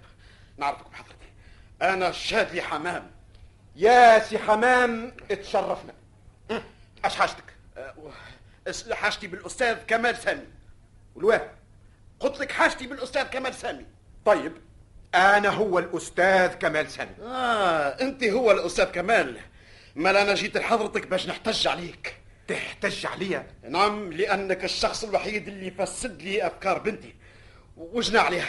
نعرفك 0.59 0.91
بحضرتي 0.91 1.27
أنا 1.83 2.09
الشادلي 2.09 2.63
حمام 2.63 3.11
يا 3.77 4.19
سي 4.19 4.39
حمام 4.39 5.13
اتشرفنا. 5.31 5.93
أه، 6.51 6.63
أش 7.05 7.17
حاجتك؟ 7.17 7.45
أس- 8.69 8.93
حاجتي 8.93 9.27
بالأستاذ 9.27 9.75
كمال 9.75 10.17
سامي. 10.17 10.47
والواه 11.15 11.51
قلت 12.21 12.39
لك 12.41 12.53
حاجتي 12.53 12.87
بالأستاذ 12.87 13.23
كمال 13.23 13.55
سامي. 13.55 13.87
طيب. 14.25 14.53
أنا 15.17 15.49
هو 15.49 15.79
الأستاذ 15.79 16.47
كمال 16.55 16.91
سامي 16.91 17.11
آه 17.23 17.89
أنت 17.89 18.25
هو 18.25 18.51
الأستاذ 18.53 18.85
كمال. 18.85 19.39
ما 19.95 20.11
أنا 20.11 20.35
جيت 20.35 20.57
لحضرتك 20.57 21.07
باش 21.07 21.29
نحتج 21.29 21.69
عليك. 21.69 22.17
تحتج 22.49 23.07
عليا؟ 23.07 23.47
نعم 23.69 24.13
لأنك 24.13 24.65
الشخص 24.65 25.05
الوحيد 25.05 25.49
اللي 25.49 25.71
فسد 25.71 26.23
لي 26.23 26.47
أفكار 26.47 26.79
بنتي. 26.79 27.15
وجنى 27.77 28.19
عليها. 28.19 28.49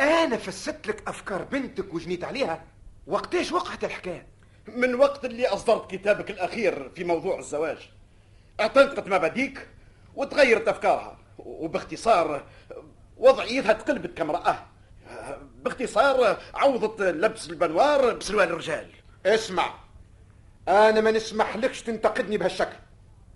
أنا 0.00 0.36
فسدت 0.36 0.86
لك 0.86 1.08
أفكار 1.08 1.42
بنتك 1.42 1.94
وجنيت 1.94 2.24
عليها؟ 2.24 2.64
وقتاش 3.06 3.52
وقعت 3.52 3.84
الحكاية؟ 3.84 4.26
من 4.68 4.94
وقت 4.94 5.24
اللي 5.24 5.46
أصدرت 5.46 5.90
كتابك 5.90 6.30
الأخير 6.30 6.90
في 6.94 7.04
موضوع 7.04 7.38
الزواج. 7.38 7.90
أعتنقت 8.60 9.08
مبادئك 9.08 9.68
وتغيرت 10.14 10.68
أفكارها. 10.68 11.18
وباختصار 11.38 12.46
وضعيتها 13.16 13.72
تقلبت 13.72 14.18
كامرأة. 14.18 14.66
باختصار 15.54 16.38
عوضت 16.54 17.00
لبس 17.00 17.50
البنوار 17.50 18.14
بسروال 18.14 18.48
الرجال. 18.48 18.86
اسمع 19.26 19.74
أنا 20.68 21.00
ما 21.00 21.10
نسمح 21.10 21.56
لكش 21.56 21.82
تنتقدني 21.82 22.38
بهالشكل. 22.38 22.76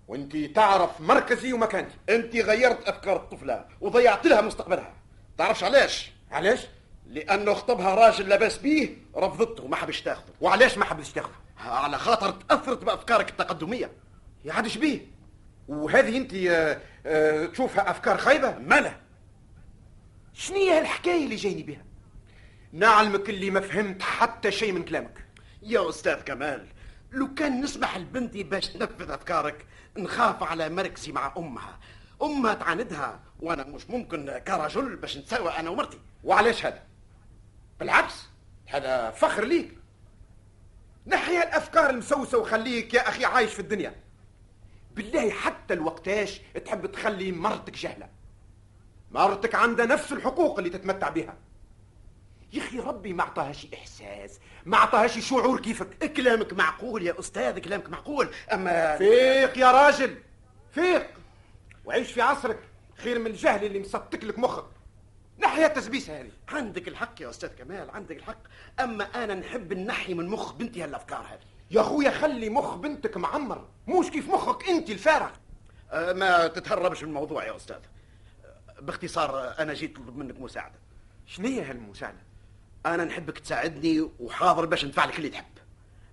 وأنت 0.08 0.36
تعرف 0.36 1.00
مركزي 1.00 1.52
ومكانتي 1.52 1.94
أنت 2.08 2.36
غيرت 2.36 2.88
أفكار 2.88 3.16
الطفلة 3.16 3.64
وضيعت 3.80 4.26
لها 4.26 4.40
مستقبلها. 4.40 4.92
تعرفش 5.38 5.64
علاش؟ 5.64 6.12
علاش؟ 6.30 6.60
لأنه 7.06 7.54
خطبها 7.54 7.94
راجل 7.94 8.28
لاباس 8.28 8.58
بيه 8.58 8.96
رفضته 9.16 9.64
وما 9.64 9.76
حبش 9.76 10.02
تاخذه. 10.02 10.32
وعلاش 10.40 10.78
ما 10.78 10.84
حبيتش 10.84 11.12
تاخذه؟ 11.12 11.34
على 11.58 11.98
خاطر 11.98 12.30
تأثرت 12.30 12.84
بأفكارك 12.84 13.30
التقدمية. 13.30 13.90
يا 14.44 14.52
عاد 14.52 14.64
إيش 14.64 14.76
بيه. 14.76 15.00
وهذه 15.68 16.16
أنت 16.16 16.34
آه، 16.34 16.80
آه، 17.06 17.46
تشوفها 17.46 17.90
أفكار 17.90 18.18
خايبة؟ 18.18 18.58
ماله 18.58 18.96
شنو 20.34 20.56
هي 20.56 20.78
هالحكاية 20.78 21.24
اللي 21.24 21.36
جايني 21.36 21.62
بها؟ 21.62 21.84
نعلمك 22.72 23.30
اللي 23.30 23.50
ما 23.50 23.60
فهمت 23.60 24.02
حتى 24.02 24.52
شيء 24.52 24.72
من 24.72 24.84
كلامك. 24.84 25.26
يا 25.62 25.88
أستاذ 25.88 26.14
كمال 26.14 26.66
لو 27.12 27.34
كان 27.34 27.60
نسمح 27.60 27.96
لبنتي 27.96 28.42
باش 28.42 28.68
تنفذ 28.68 29.10
أفكارك 29.10 29.66
نخاف 29.98 30.42
على 30.42 30.68
مركزي 30.68 31.12
مع 31.12 31.34
أمها. 31.36 31.80
أمها 32.22 32.54
تعاندها 32.54 33.20
وأنا 33.40 33.64
مش 33.64 33.90
ممكن 33.90 34.38
كرجل 34.38 34.96
باش 34.96 35.18
نتساوى 35.18 35.50
أنا 35.50 35.70
ومرتي. 35.70 35.98
وعلاش 36.24 36.66
هذا؟ 36.66 36.82
بالعكس 37.80 38.14
هذا 38.66 39.10
فخر 39.10 39.44
ليك 39.44 39.78
نحي 41.06 41.38
الأفكار 41.38 41.90
المسوسة 41.90 42.38
وخليك 42.38 42.94
يا 42.94 43.08
أخي 43.08 43.24
عايش 43.24 43.52
في 43.52 43.60
الدنيا. 43.60 43.94
بالله 44.94 45.30
حتى 45.30 45.74
الوقتاش 45.74 46.40
تحب 46.64 46.86
تخلي 46.86 47.32
مرتك 47.32 47.72
جهلة. 47.74 48.08
مرتك 49.14 49.54
عندها 49.54 49.86
نفس 49.86 50.12
الحقوق 50.12 50.58
اللي 50.58 50.70
تتمتع 50.70 51.08
بها. 51.08 51.36
يا 52.52 52.62
أخي 52.62 52.78
ربي 52.78 53.12
ما 53.12 53.22
أعطاهاش 53.22 53.66
إحساس 53.74 54.40
ما 54.64 54.76
أعطاهاش 54.76 55.18
شعور 55.18 55.60
كيفك. 55.60 56.12
كلامك 56.12 56.52
معقول 56.52 57.06
يا 57.06 57.20
أستاذ 57.20 57.58
كلامك 57.58 57.88
معقول. 57.88 58.28
أما 58.52 58.96
فيق. 58.96 59.58
يا 59.58 59.70
راجل 59.72 60.16
فيق. 60.72 61.06
وعيش 61.84 62.12
في 62.12 62.22
عصرك 62.22 62.58
خير 62.96 63.18
من 63.18 63.26
الجهل 63.26 63.64
اللي 63.64 63.78
مسطك 63.78 64.24
لك 64.24 64.38
مخك. 64.38 64.66
نحيا 65.38 65.66
التسبيسه 65.66 66.20
هذه. 66.20 66.30
عندك 66.48 66.88
الحق 66.88 67.22
يا 67.22 67.30
أستاذ 67.30 67.48
كمال 67.48 67.90
عندك 67.90 68.16
الحق. 68.16 68.38
أما 68.80 69.24
أنا 69.24 69.34
نحب 69.34 69.72
نحي 69.72 70.14
من 70.14 70.28
مخ 70.28 70.52
بنتي 70.52 70.82
هالأفكار 70.82 71.26
هذه. 71.30 71.40
يا 71.70 71.80
أخويا 71.80 72.10
خلي 72.10 72.50
مخ 72.50 72.74
بنتك 72.74 73.16
معمر. 73.16 73.64
مش 73.88 74.10
كيف 74.10 74.28
مخك 74.28 74.68
انت 74.68 74.90
الفارغ. 74.90 75.30
أه، 75.92 76.12
ما 76.12 76.46
تتهربش 76.46 77.02
من 77.02 77.08
الموضوع 77.08 77.44
يا 77.44 77.56
أستاذ. 77.56 77.78
باختصار 78.80 79.54
أنا 79.58 79.74
جيت 79.74 79.98
اطلب 79.98 80.16
منك 80.16 80.40
مساعدة. 80.40 80.74
شنو 81.26 81.46
هي 81.46 81.62
هالمساعدة؟ 81.62 82.18
أنا 82.86 83.04
نحبك 83.04 83.38
تساعدني 83.38 84.10
وحاضر 84.20 84.66
باش 84.66 84.84
ندفع 84.84 85.04
لك 85.04 85.18
اللي 85.18 85.28
تحب. 85.28 85.44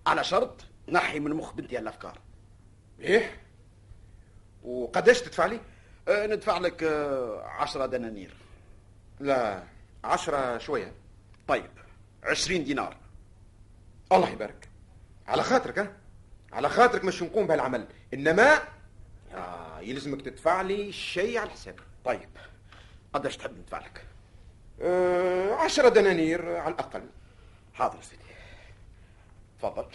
على 0.08 0.24
شرط 0.24 0.65
نحي 0.89 1.19
من 1.19 1.34
مخ 1.34 1.54
بنتي 1.54 1.78
هالأفكار. 1.78 2.17
إيه؟ 3.00 3.39
وقداش 4.63 5.21
تدفع 5.21 5.45
لي؟ 5.45 5.60
أه، 6.08 6.28
ندفع 6.28 6.58
لك 6.58 6.84
أه، 6.84 7.41
عشرة 7.43 7.86
دنانير. 7.86 8.34
لا 9.19 9.63
عشرة 10.04 10.58
شوية. 10.58 10.93
طيب 11.47 11.69
عشرين 12.24 12.63
دينار. 12.63 12.97
الله 14.12 14.30
يبارك. 14.30 14.69
على 15.28 15.43
خاطرك 15.43 15.80
ها؟ 15.80 15.93
على 16.54 16.69
خاطرك 16.69 17.06
مش 17.06 17.24
نقوم 17.24 17.47
بهالعمل. 17.47 17.88
إنما 18.13 18.60
آه 19.34 19.80
يلزمك 19.80 20.21
تدفع 20.21 20.62
لي 20.62 20.91
شيء 20.91 21.38
على 21.38 21.47
الحساب 21.47 21.76
طيب. 22.06 22.30
قداش 23.13 23.38
تحب 23.38 23.58
ندفع 23.58 23.78
لك 23.80 24.06
آه 24.82 25.54
عشرة 25.54 25.89
دنانير 25.89 26.56
على 26.56 26.74
الأقل. 26.74 27.04
حاضر 27.74 27.97
يا 27.97 28.02
سيدي. 28.02 28.21
تفضل. 29.60 29.86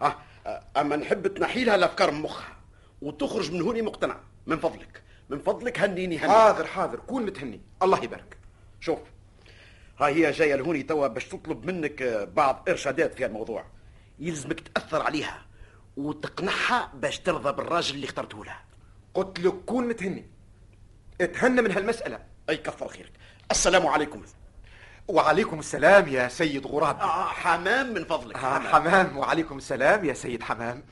ها 0.00 0.18
أه، 0.46 0.62
أما 0.76 0.96
نحب 0.96 1.26
تنحي 1.26 1.64
لها 1.64 1.74
الأفكار 1.74 2.10
من 2.10 2.20
مخها 2.22 2.56
وتخرج 3.02 3.52
من 3.52 3.62
هوني 3.62 3.82
مقتنع. 3.82 4.16
من 4.46 4.58
فضلك. 4.58 5.02
من 5.28 5.38
فضلك 5.38 5.80
هنيني 5.80 6.18
هني 6.18 6.28
حاضر 6.32 6.66
حاضر. 6.66 6.98
كون 6.98 7.26
متهني. 7.26 7.60
الله 7.82 8.04
يبارك. 8.04 8.36
شوف 8.80 8.98
ها 10.00 10.06
هي 10.06 10.30
جاية 10.30 10.54
لهوني 10.54 10.82
توا 10.82 11.06
باش 11.06 11.24
تطلب 11.28 11.66
منك 11.66 12.02
آه، 12.02 12.24
بعض 12.24 12.64
إرشادات 12.68 13.14
في 13.14 13.26
الموضوع. 13.26 13.64
يلزمك 14.18 14.60
تأثر 14.60 15.02
عليها 15.02 15.46
وتقنعها 15.96 16.90
باش 16.94 17.18
ترضى 17.18 17.52
بالراجل 17.52 17.94
اللي 17.94 18.06
اخترته 18.06 18.44
لها. 18.44 18.64
قلت 19.14 19.40
لك 19.40 19.54
كون 19.66 19.88
متهني. 19.88 20.33
اتهنى 21.20 21.62
من 21.62 21.72
هالمسألة. 21.72 22.18
أي 22.50 22.56
كثر 22.56 22.88
خيرك. 22.88 23.12
السلام 23.50 23.86
عليكم. 23.86 24.22
وعليكم 25.08 25.58
السلام 25.58 26.08
يا 26.08 26.28
سيد 26.28 26.66
غراب. 26.66 27.00
آه 27.00 27.24
حمام 27.24 27.94
من 27.94 28.04
فضلك. 28.04 28.36
آه 28.36 28.58
حمام. 28.58 29.18
وعليكم 29.18 29.56
السلام 29.58 30.04
يا 30.04 30.14
سيد 30.14 30.42
حمام. 30.42 30.82